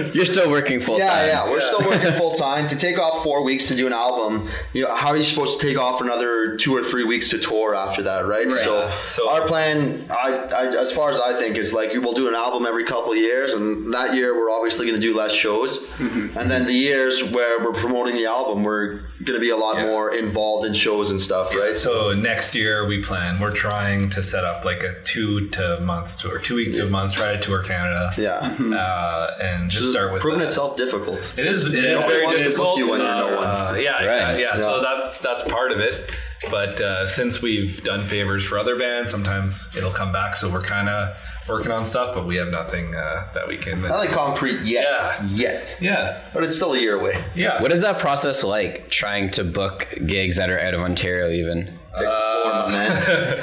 [0.15, 1.27] You're still working full Yeah, time.
[1.29, 2.69] yeah, we're still working full time.
[2.69, 5.61] To take off four weeks to do an album, you know, how are you supposed
[5.61, 8.51] to take off another two or three weeks to tour after that, right?
[8.51, 12.29] So, So- our plan, I, I, as far as I think, is like we'll do
[12.29, 15.33] an album every couple of years, and that year we're obviously going to do less
[15.33, 16.39] shows, Mm-hmm.
[16.39, 19.77] and then the years where we're promoting the album, we're going to be a lot
[19.77, 19.87] Yeah.
[19.87, 21.77] more involved in shows and stuff, right?
[21.77, 23.39] So next year we plan.
[23.39, 26.91] We're trying to set up like a two to month tour, two week to a
[26.91, 27.13] month.
[27.15, 28.13] Try to tour Canada.
[28.17, 31.19] yeah, Uh, and just start with proving itself difficult.
[31.39, 31.67] It is.
[31.67, 32.79] It is Nobody very wants to difficult.
[32.79, 33.45] you when there's no one.
[33.47, 34.05] Uh, yeah, Right.
[34.05, 34.43] exactly.
[34.43, 36.11] Yeah, so that's that's part of it.
[36.51, 40.33] But uh, since we've done favors for other bands, sometimes it'll come back.
[40.35, 41.15] So we're kind of
[41.47, 43.83] working on stuff, but we have nothing uh, that we can.
[43.83, 45.23] Not like concrete yet, Yeah.
[45.35, 47.23] yet, Yeah, but it's still a year away.
[47.35, 47.61] yeah.
[47.61, 51.79] What is that process like trying to book gigs that are out of Ontario even?
[51.99, 52.07] Take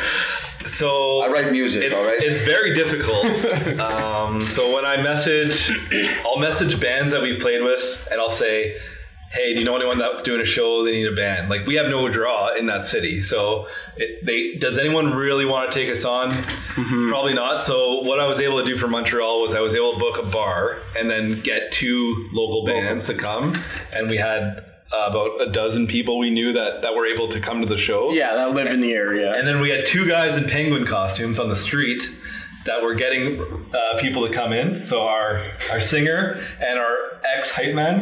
[0.67, 1.27] the floor, my man.
[1.27, 2.17] So I write music, it's, all right?
[2.19, 3.25] it's very difficult.
[3.79, 5.71] um, so when I message,
[6.25, 8.77] I'll message bands that we've played with, and I'll say,
[9.31, 10.83] "Hey, do you know anyone that's doing a show?
[10.83, 14.55] They need a band." Like we have no draw in that city, so it, they
[14.55, 16.29] does anyone really want to take us on?
[16.31, 17.09] Mm-hmm.
[17.09, 17.63] Probably not.
[17.63, 20.19] So what I was able to do for Montreal was I was able to book
[20.19, 23.55] a bar and then get two local bands to come,
[23.95, 24.63] and we had.
[24.89, 27.77] Uh, about a dozen people we knew that, that were able to come to the
[27.77, 28.11] show.
[28.11, 29.35] yeah, that live in the area.
[29.35, 32.03] And then we had two guys in penguin costumes on the street
[32.67, 33.41] that we're getting
[33.73, 34.85] uh, people to come in.
[34.85, 38.01] So our our singer and our ex hype man.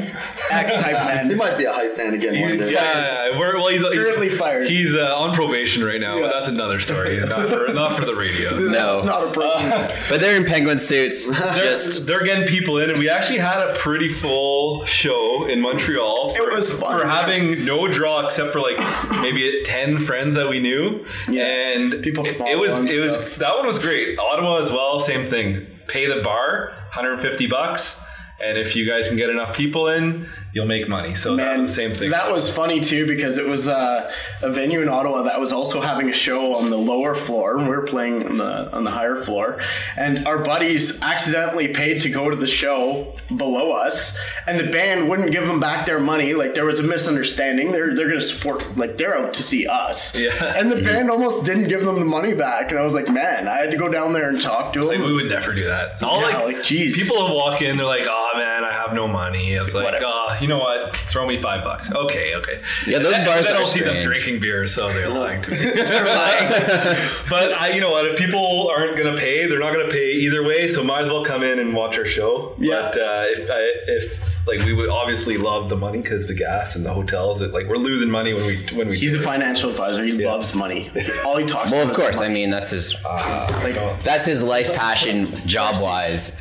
[0.52, 1.30] Ex hype man.
[1.36, 2.72] He might be a hype man again one day.
[2.74, 4.68] Yeah, we're, well, he's Currently he's, fired.
[4.68, 7.20] He's uh, on probation right now, but that's another story.
[7.20, 8.52] Not for not for the radio.
[8.52, 8.98] No.
[8.98, 10.06] It's not appropriate.
[10.10, 11.30] But they're in penguin suits.
[11.56, 16.36] Just They're getting people in, and we actually had a pretty full show in Montreal.
[16.36, 17.22] For, It was fun, for yeah.
[17.22, 18.78] having no draw except for like
[19.22, 21.76] maybe ten friends that we knew, yeah.
[21.76, 24.18] and People it, it was Ottawa and it was that one was great.
[24.20, 25.68] Ottawa as well, same thing.
[25.88, 28.00] Pay the bar, 150 bucks,
[28.44, 31.16] And if you guys can get enough people in, you'll make money.
[31.16, 32.10] So that was the same thing.
[32.10, 34.12] That was funny too because it was uh,
[34.44, 37.56] a venue in Ottawa that was also having a show on the lower floor.
[37.58, 39.60] and We were playing on the on the higher floor,
[39.98, 44.18] and our buddies accidentally paid to go to the show below us,
[44.48, 46.34] and the band wouldn't give them back their money.
[46.34, 47.72] Like there was a misunderstanding.
[47.72, 50.14] They're they're going to support like they're out to see us.
[50.18, 50.32] Yeah.
[50.58, 53.48] And the band almost didn't give them the money back, and I was like, man,
[53.48, 55.08] I had to go down there and talk to Like them.
[55.08, 56.04] we would never do that.
[56.04, 57.02] All Yeah, like, like, geez.
[57.02, 60.06] people walk in, they're like, "Oh man, I have no money." It's, like, whatever.
[60.08, 60.96] "Oh, you know what?
[60.96, 62.60] Throw me five bucks." Okay, okay.
[62.88, 65.42] Yeah, those And then, bars then are I'll see them drinking beer, so they're lying
[65.44, 65.58] to me.
[67.30, 68.06] but I, you know what?
[68.06, 70.68] If people aren't gonna pay, they're not gonna pay either way.
[70.68, 72.56] So might as well come in and watch our show.
[72.60, 72.90] Yeah.
[72.94, 76.76] But uh, if I, if like we would obviously love the money because the gas
[76.76, 78.98] and the hotels, it like we're losing money when we when we.
[78.98, 79.26] He's do a it.
[79.26, 80.04] financial advisor.
[80.04, 80.90] He loves money.
[81.26, 82.22] All he talks Well, about of is course.
[82.22, 86.40] I mean, that's his Like, that's his life passion, job wise.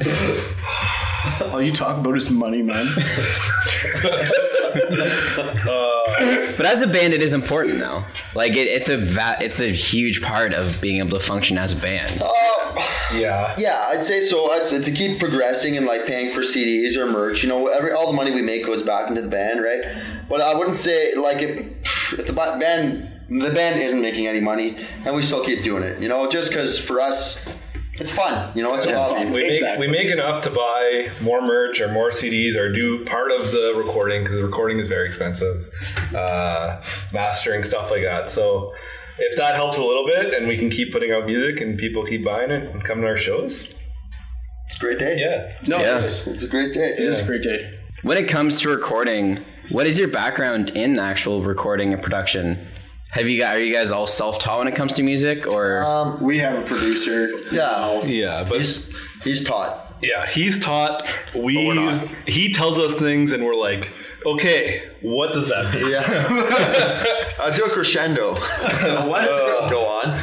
[1.52, 2.86] All you talk about is money, man.
[6.56, 8.04] But as a band, it is important though.
[8.34, 11.72] Like it, it's a va- it's a huge part of being able to function as
[11.72, 12.22] a band.
[12.22, 12.28] Uh,
[13.14, 13.54] yeah.
[13.58, 14.50] Yeah, I'd say so.
[14.52, 17.42] I'd say to keep progressing and like paying for CDs or merch.
[17.42, 19.84] You know, every all the money we make goes back into the band, right?
[20.28, 24.40] But I wouldn't say like if if the ba- band the band isn't making any
[24.40, 26.00] money and we still keep doing it.
[26.00, 27.44] You know, just because for us
[28.00, 28.50] it's fun.
[28.56, 29.24] You know, it's, It's hobby.
[29.24, 29.32] fun.
[29.32, 33.30] We make, we make enough to buy more merch or more CDs or do part
[33.32, 35.56] of the recording because the recording is very expensive,
[36.14, 36.80] uh,
[37.12, 38.28] mastering stuff like that.
[38.30, 38.72] So
[39.18, 42.04] if that helps a little bit and we can keep putting out music and people
[42.04, 43.72] keep buying it and coming to our shows,
[44.66, 45.18] It's a great day.
[45.20, 45.96] yeah, No, Yeah.
[45.96, 46.94] it's, It's a great day.
[46.98, 47.70] it is a great day.
[48.02, 49.38] When it comes to recording,
[49.70, 52.58] what is your background in actual recording and production?
[53.14, 55.82] Have you guys are you guys all self taught when it comes to music, or
[55.84, 57.30] um, We have a producer.
[57.52, 58.02] Yeah.
[58.04, 58.44] yeah.
[58.48, 59.78] But He's he's taught.
[60.02, 61.06] yeah, he's taught.
[61.34, 61.56] We
[62.26, 63.90] he tells us things and we're like,
[64.26, 65.90] okay, what does that mean?
[65.90, 66.02] Yeah.
[67.44, 68.34] I do a crescendo.
[68.34, 69.28] what?
[69.28, 70.20] Uh, Go on.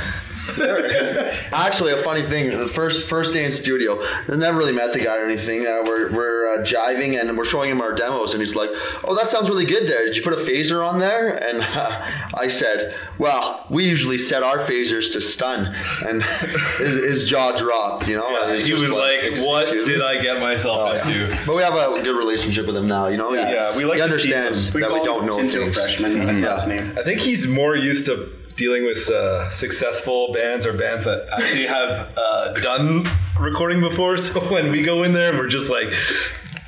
[1.53, 2.49] Actually, a funny thing.
[2.49, 5.65] The first first day in studio, I never really met the guy or anything.
[5.65, 8.69] Uh, we're we're uh, jiving and we're showing him our demos, and he's like,
[9.07, 9.87] "Oh, that sounds really good.
[9.87, 14.17] There, did you put a phaser on there?" And uh, I said, "Well, we usually
[14.17, 15.73] set our phasers to stun,"
[16.05, 16.23] and
[16.77, 18.07] his, his jaw dropped.
[18.07, 21.25] You know, Yeah, he was like, "What "Excuse me?" did I get myself Oh, yeah.
[21.27, 23.07] into?" But we have a good relationship with him now.
[23.07, 24.81] You know, Yeah, we like he to tease understands him.
[24.81, 25.73] that we call don't him know Tinto things.
[25.75, 26.25] freshman.
[26.25, 26.53] That's Yeah.
[26.53, 26.97] his name.
[26.97, 31.65] I think he's more used to dealing with uh, successful bands or bands that actually
[31.67, 33.05] have uh, done
[33.39, 34.17] recording before.
[34.17, 35.91] So when we go in there and we're just like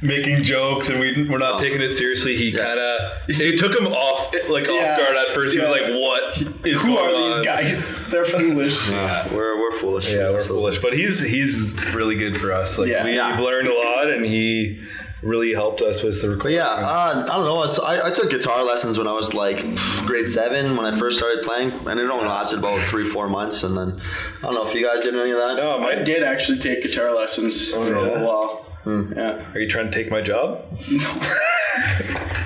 [0.01, 3.87] making jokes and we, we're not taking it seriously, he kind of it took him
[3.87, 4.73] off like Yeah.
[4.73, 5.53] off guard at first.
[5.55, 5.71] He was Yeah.
[5.87, 8.07] like, "What is Who going are these on?" guys?
[8.09, 8.89] They're foolish.
[9.31, 10.11] We're we're foolish.
[10.13, 12.77] Yeah, we're So- foolish, but he's he's really good for us.
[12.77, 13.05] Like Yeah.
[13.05, 13.31] we, Yeah.
[13.35, 14.79] have learned a lot, and he
[15.23, 16.57] really helped us with the But recording.
[16.57, 17.65] yeah, uh, I don't know.
[17.85, 19.59] I, I took guitar lessons when I was like
[20.05, 23.63] grade seven when I first started playing, and it only lasted about three, four months.
[23.63, 23.93] And then
[24.39, 25.55] I don't know if you guys did any of that.
[25.57, 27.97] No, I did actually take guitar lessons for a yeah?
[27.99, 28.62] little while.
[28.85, 30.65] Yeah, are you trying to take my job?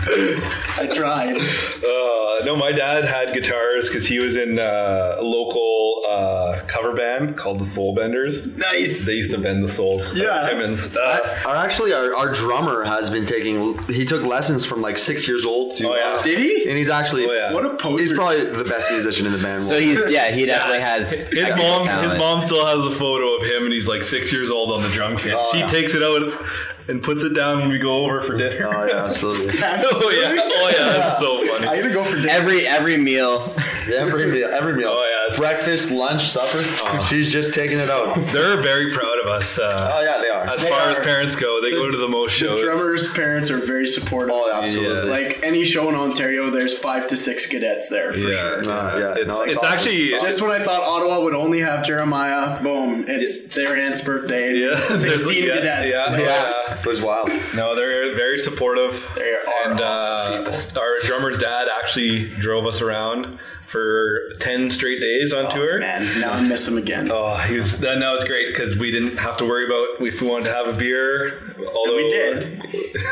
[0.10, 1.36] I tried.
[1.38, 6.93] Uh, no, my dad had guitars because he was in uh, a local uh, cover
[6.93, 8.56] band called the Soul Benders.
[8.58, 9.06] Nice.
[9.06, 10.15] They used to bend the souls.
[10.15, 10.45] Yeah.
[10.47, 10.95] Timmins.
[10.95, 13.78] Uh, Our, actually, our, our drummer has been taking.
[13.88, 15.89] He took lessons from like six years old to.
[15.89, 16.19] Oh, yeah.
[16.19, 16.67] uh, Did he?
[16.69, 17.26] and he's actually.
[17.26, 17.54] Oh, yeah.
[17.54, 18.02] What a poser.
[18.02, 19.63] He's probably the best musician in the band.
[19.63, 23.43] so he's yeah he definitely has his mom, his mom still has a photo of
[23.43, 25.34] him, and he's like six years old on the drum kit.
[25.36, 25.67] Oh, she yeah.
[25.67, 26.21] takes it out
[26.88, 28.68] and puts it down when we go over for dinner.
[28.68, 29.60] Oh yeah, absolutely.
[29.63, 31.68] oh yeah, oh yeah, that's so funny.
[31.68, 32.30] I gotta go for dinner.
[32.32, 33.54] every every meal.
[33.94, 34.96] every meal, every meal.
[34.96, 37.02] Oh, yeah, it's- Breakfast, lunch, supper.
[37.04, 38.13] She's just taking it out.
[38.34, 39.60] They're very proud of us.
[39.60, 40.44] Uh, Oh yeah, they are.
[40.54, 42.62] as They far as parents go, they go to the most The shows.
[42.62, 44.34] drummer's parents are very supportive.
[44.36, 45.10] Oh, absolutely.
[45.10, 48.72] Like any show in Ontario, there's five to six cadets there for yeah, sure.
[48.72, 49.74] Uh, yeah, it's, no, it's it's awesome.
[49.74, 54.02] actually It's Just when I thought Ottawa would only have Jeremiah, boom, it's their aunt's
[54.04, 54.56] birthday.
[54.58, 55.92] Yeah, 16 cadets.
[55.92, 56.06] yeah.
[56.13, 57.30] Like, Yeah, it was wild.
[57.56, 59.12] No, they're very supportive.
[59.16, 65.00] They are and awesome uh, our drummer's dad actually drove us around for ten straight
[65.00, 65.80] days on oh, tour.
[65.80, 67.10] Man, now I miss him again.
[67.12, 68.00] Oh, he was that.
[68.00, 70.68] That was great because we didn't have to worry about if we wanted to have
[70.68, 71.34] a beer.
[71.60, 72.64] Although we did.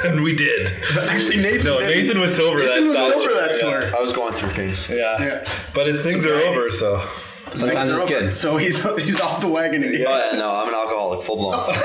[0.06, 0.68] and we did.
[1.10, 1.66] Actually, Nathan.
[1.66, 2.06] No, didn't.
[2.06, 2.78] Nathan was sober that.
[2.78, 2.86] Tour.
[2.86, 3.80] Nathan was that sober that yeah.
[3.80, 3.98] tour.
[3.98, 4.90] I was going through things.
[4.90, 5.22] Yeah.
[5.22, 5.46] Yeah.
[5.76, 6.72] but his things are over.
[6.72, 7.02] So
[7.54, 8.36] Sometimes it's good.
[8.36, 10.06] So he's he's off the wagon again.
[10.08, 11.54] Oh yeah, no, I'm an alcoholic, full blown.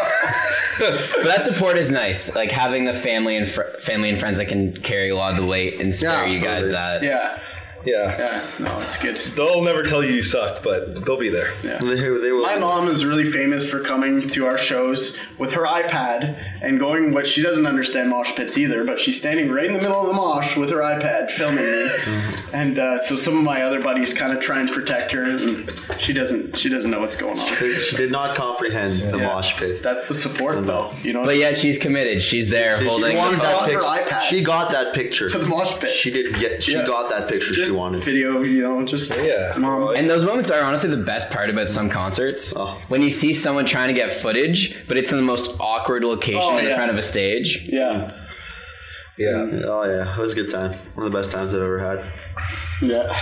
[0.80, 2.34] But that support is nice.
[2.34, 5.36] Like having the family and fr- family and friends that can carry a lot of
[5.36, 7.02] the weight and spare Yeah, you guys that.
[7.02, 7.38] Yeah.
[7.84, 8.16] Yeah.
[8.18, 9.16] Yeah, no, it's good.
[9.36, 11.52] They'll never tell you you suck, but they'll be there.
[11.64, 11.78] Yeah.
[11.78, 12.42] They, they will.
[12.42, 17.12] My mom is really famous for coming to our shows with her iPad and going,
[17.14, 20.06] but she doesn't understand mosh pits either, but she's standing right in the middle of
[20.08, 22.42] the mosh with her iPad filming me.
[22.52, 25.70] and uh, so some of my other buddies kind of try and protect her, and
[25.98, 27.46] she doesn't, she doesn't know what's going on.
[27.46, 29.26] She did not comprehend the Yeah.
[29.28, 29.82] mosh pit.
[29.82, 30.90] That's the support, though.
[31.02, 32.22] You know, But yet she's committed.
[32.22, 33.46] She's there She, holding she the wanted phone.
[33.46, 34.14] that Got her picture.
[34.14, 34.20] iPad.
[34.22, 35.90] She got that picture to the mosh pit.
[35.90, 36.62] She did get.
[36.62, 36.86] She Yeah.
[36.86, 38.02] got that picture just she wanted.
[38.02, 39.54] video, you know, just Yeah.
[39.58, 39.82] mom.
[39.82, 42.52] Oh, and those moments are honestly the best part about some concerts.
[42.56, 42.80] Oh.
[42.88, 46.40] When you see someone trying to get footage, but it's in the most awkward location
[46.42, 46.76] Oh, in the yeah.
[46.76, 47.66] front of a stage.
[47.68, 48.06] yeah,
[49.16, 49.46] Yeah.
[49.66, 50.72] Oh yeah, it was a good time.
[50.94, 52.00] One of the best times I've ever had.
[52.82, 53.14] yeah.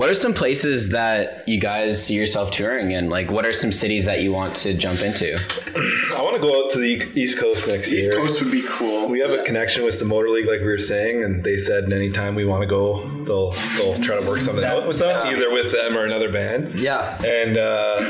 [0.00, 3.10] What are some places that you guys see yourself touring in?
[3.10, 5.34] Like, what are some cities that you want to jump into?
[6.16, 8.12] I want to go out to the East Coast next East year.
[8.12, 9.10] East Coast would be cool.
[9.10, 12.34] We have a connection with the Motorleague, like we were saying, and they said anytime
[12.34, 15.70] we want to go, they'll they'll try to work something out with us, either with
[15.70, 16.76] them or another band.
[16.76, 17.22] Yeah.
[17.22, 18.00] And uh,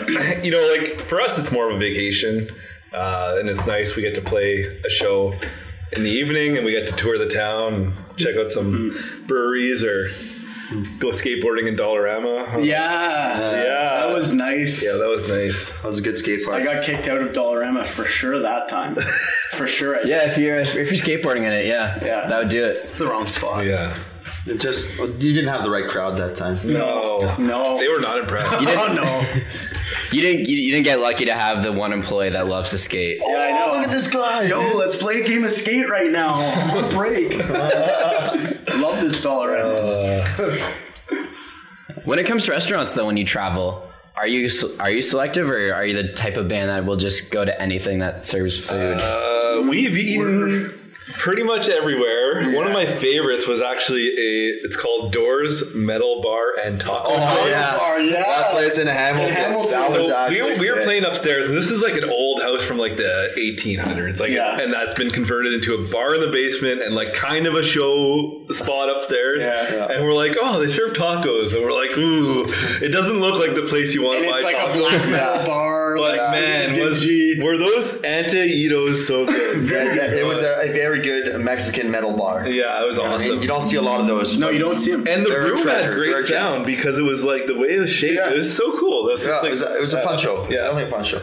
[0.45, 2.51] you know, like for us, it's more of a vacation,
[2.93, 3.97] uh, and it's nice.
[3.97, 5.35] We get to play a show
[5.97, 9.83] in the evening, and we get to tour the town, and check out some breweries,
[9.83, 10.07] or
[10.99, 12.65] go skateboarding in Dollarama.
[12.65, 14.07] Yeah, Yeah.
[14.07, 14.85] that was nice.
[14.85, 15.75] Yeah, that was nice.
[15.81, 16.57] That was a good skate park.
[16.63, 18.95] I got kicked out of Dollarama for sure that time.
[19.53, 19.97] for sure.
[19.99, 22.27] I- Yeah, if you're if you're skateboarding in it, yeah, Yeah.
[22.29, 22.79] that would do it.
[22.85, 23.65] It's the wrong spot.
[23.65, 23.93] Yeah.
[24.47, 26.59] It just you didn't have the right crowd that time.
[26.65, 27.79] No, No.
[27.79, 28.53] they were not impressed.
[28.55, 29.43] oh no.
[30.13, 32.79] You didn't you, you didn't get lucky to have the one employee that loves to
[32.79, 33.19] skate.
[33.21, 33.65] Yeah, I oh, know.
[33.67, 34.43] Oh, look at this guy.
[34.45, 36.35] Yo, let's play a game of skate right now.
[36.35, 37.31] I'm on break.
[38.81, 40.87] Love this Dollarama.
[42.07, 45.75] When it comes to restaurants, though, when you travel, are you are you selective, or
[45.75, 48.99] are you the type of band that will just go to anything that serves food?
[48.99, 50.73] Uh, we've eaten
[51.15, 52.51] pretty much everywhere.
[52.55, 54.51] One of my favorites was actually a.
[54.63, 57.01] It's called Doors Metal Bar and Taco.
[57.05, 57.79] Oh, oh yeah.
[57.81, 58.23] Oh, yeah.
[58.23, 59.35] That place in Hamilton.
[59.35, 59.71] Hamilton.
[59.71, 62.43] That was So we, were- we were playing upstairs, and this is like an old
[62.43, 64.61] house from like the 1800s, like, Yeah.
[64.61, 67.63] and that's been converted into a bar in the basement and like kind of a
[67.63, 69.43] show spot upstairs.
[69.43, 69.89] Yeah.
[69.93, 72.45] And we're like, oh, they serve tacos, and we're like, ooh,
[72.85, 75.11] it doesn't look like the place you want And to buy it's like a black
[75.11, 75.80] metal bar.
[75.97, 77.43] But like, uh, man, was, dingy.
[77.43, 79.71] were those Antaitos so good?
[79.71, 82.47] Yeah, yeah, it was a, a very good Mexican metal bar.
[82.47, 83.41] Yeah, it was I mean, awesome.
[83.43, 84.39] you don't see a lot of those.
[84.39, 85.07] No, you don't see them.
[85.09, 85.91] And the They're room treasure.
[85.91, 88.15] had They're great sound because it was like the way it was shaped.
[88.15, 88.31] Yeah.
[88.31, 89.07] It was so cool.
[89.09, 90.37] That's Yeah, just like, it was a, it was a fun uh, show.
[90.37, 90.57] It was Yeah.
[90.65, 91.21] definitely a fun show.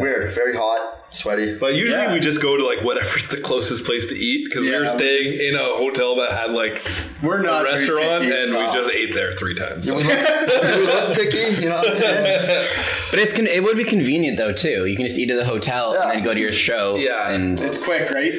[0.00, 1.56] Weird, very hot, sweaty.
[1.58, 2.14] But usually Yeah.
[2.14, 4.82] we just go to like whatever's the closest place to eat because we Yeah, were
[4.84, 6.80] we staying just- in a hotel that had like
[7.22, 8.34] We're a not very restaurant picky.
[8.36, 8.66] and No.
[8.66, 9.90] we just ate there three times.
[9.90, 12.66] we look picky, you know what I'm saying?
[13.10, 14.86] But it's con- it would be convenient though too.
[14.86, 16.02] You can just eat at the hotel Yeah.
[16.04, 16.96] and then go to your show.
[16.96, 17.30] Yeah.
[17.30, 18.32] and It's quick, right?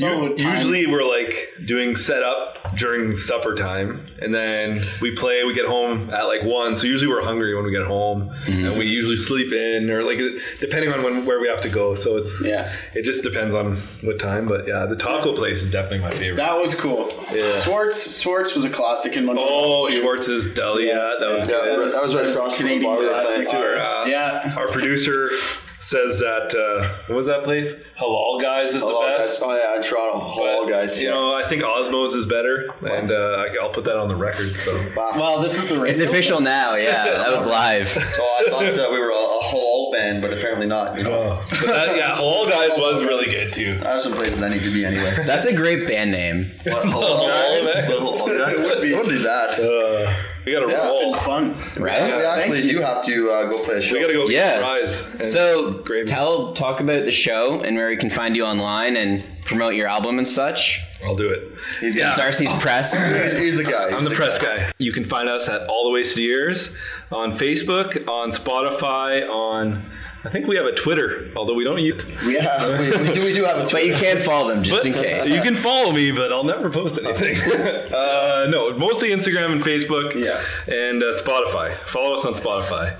[0.00, 0.52] It's all about time.
[0.54, 1.34] Usually we're like
[1.66, 5.42] doing setup during supper time, and then we play.
[5.44, 8.64] We get home at like one, so usually we're hungry when we get home, Mm-hmm.
[8.66, 10.18] and we usually sleep in or like
[10.60, 11.94] depending on when where we have to go.
[11.96, 12.70] So it's Yeah.
[12.94, 14.46] it just depends on what time.
[14.46, 16.36] But yeah, the taco place is definitely my favorite.
[16.36, 17.08] That was cool.
[17.32, 17.52] Yeah.
[17.52, 19.48] Schwartz Schwartz was a classic in Montreal.
[19.50, 20.00] oh, too.
[20.00, 21.78] Schwartz's Deli, yeah, that was Yeah, good.
[21.92, 23.52] that was right across from the Canadian bar classic.
[23.54, 24.54] Our, uh, Yeah.
[24.56, 25.30] our producer
[25.80, 27.74] says that uh, what was that place?
[27.98, 29.18] Halal Guys is Halal the guys.
[29.18, 29.42] best.
[29.44, 30.18] Oh yeah, in Toronto.
[30.20, 31.00] Halal But, guys.
[31.02, 34.16] You know, I think Osmow's is better, and uh, I- I'll put that on the
[34.16, 34.48] record.
[34.48, 36.06] So Well, this is the it's radio.
[36.08, 36.74] official now.
[36.74, 37.88] Yeah, that was live.
[38.18, 40.96] So I thought uh, we were a, a halal band, but apparently not.
[40.96, 43.78] You know, But that, yeah, Halal Guys was really good too.
[43.84, 45.14] I have some places I need to be anyway.
[45.24, 46.46] That's a great band name.
[46.64, 47.86] What, halal guys?
[47.88, 48.54] Halal guys?
[48.58, 48.94] It would be.
[48.94, 49.58] What is that?
[50.48, 51.54] We got to This has been fun.
[51.82, 52.16] Right?
[52.16, 53.96] we actually do have to uh, go play a show.
[53.96, 54.60] We got to go Yeah.
[54.60, 55.30] fries.
[55.30, 56.08] So gravy.
[56.08, 59.88] tell talk about the show and where we can find you online and promote your
[59.88, 60.80] album and such.
[61.04, 61.52] I'll do it.
[61.80, 62.16] He's, Yeah.
[62.16, 62.94] Darcy's press.
[63.24, 63.88] he's, he's the guy.
[63.88, 64.70] I'm He's the press guy.
[64.78, 66.74] You can find us at All the Wasted Years
[67.12, 69.82] on Facebook, on Spotify, on
[70.24, 72.04] I think we have a Twitter, although we don't use.
[72.28, 74.92] Yeah, we, we, do, we do have a But you can't follow them just in
[74.92, 75.28] case.
[75.28, 77.36] You can follow me, but I'll never post anything.
[77.94, 80.14] uh, no, mostly Instagram and Facebook.
[80.14, 80.40] Yeah.
[80.72, 81.70] And uh, Spotify.
[81.70, 82.96] Follow us on Spotify.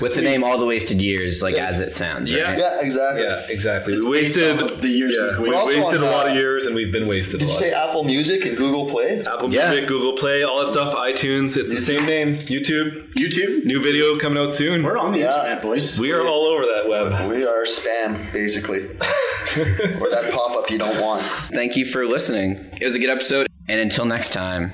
[0.00, 2.30] With the name All the Wasted Years, like as it sounds.
[2.30, 2.44] Yeah.
[2.44, 2.58] Right?
[2.58, 3.22] Yeah, exactly.
[3.22, 3.92] Yeah, exactly.
[3.94, 5.66] It's we wasted of the years yeah, we've wasted.
[5.66, 7.40] We're wasted on, a lot uh, of years, and we've been wasted.
[7.40, 9.24] Did a you say Apple Music and Google Play?
[9.24, 9.70] Apple Yeah.
[9.70, 11.56] Music, Google Play, all that stuff, iTunes.
[11.56, 12.34] It's the same name.
[12.34, 13.12] YouTube.
[13.14, 13.64] YouTube.
[13.64, 14.82] New video coming out soon.
[14.82, 15.36] We're on the Yeah.
[15.36, 15.98] internet, boys.
[15.98, 17.30] We are all over that web.
[17.30, 18.80] We are spam, basically,
[20.00, 21.22] or that pop up you don't want.
[21.22, 22.52] Thank you for listening.
[22.80, 24.72] It was a good episode, and until next time.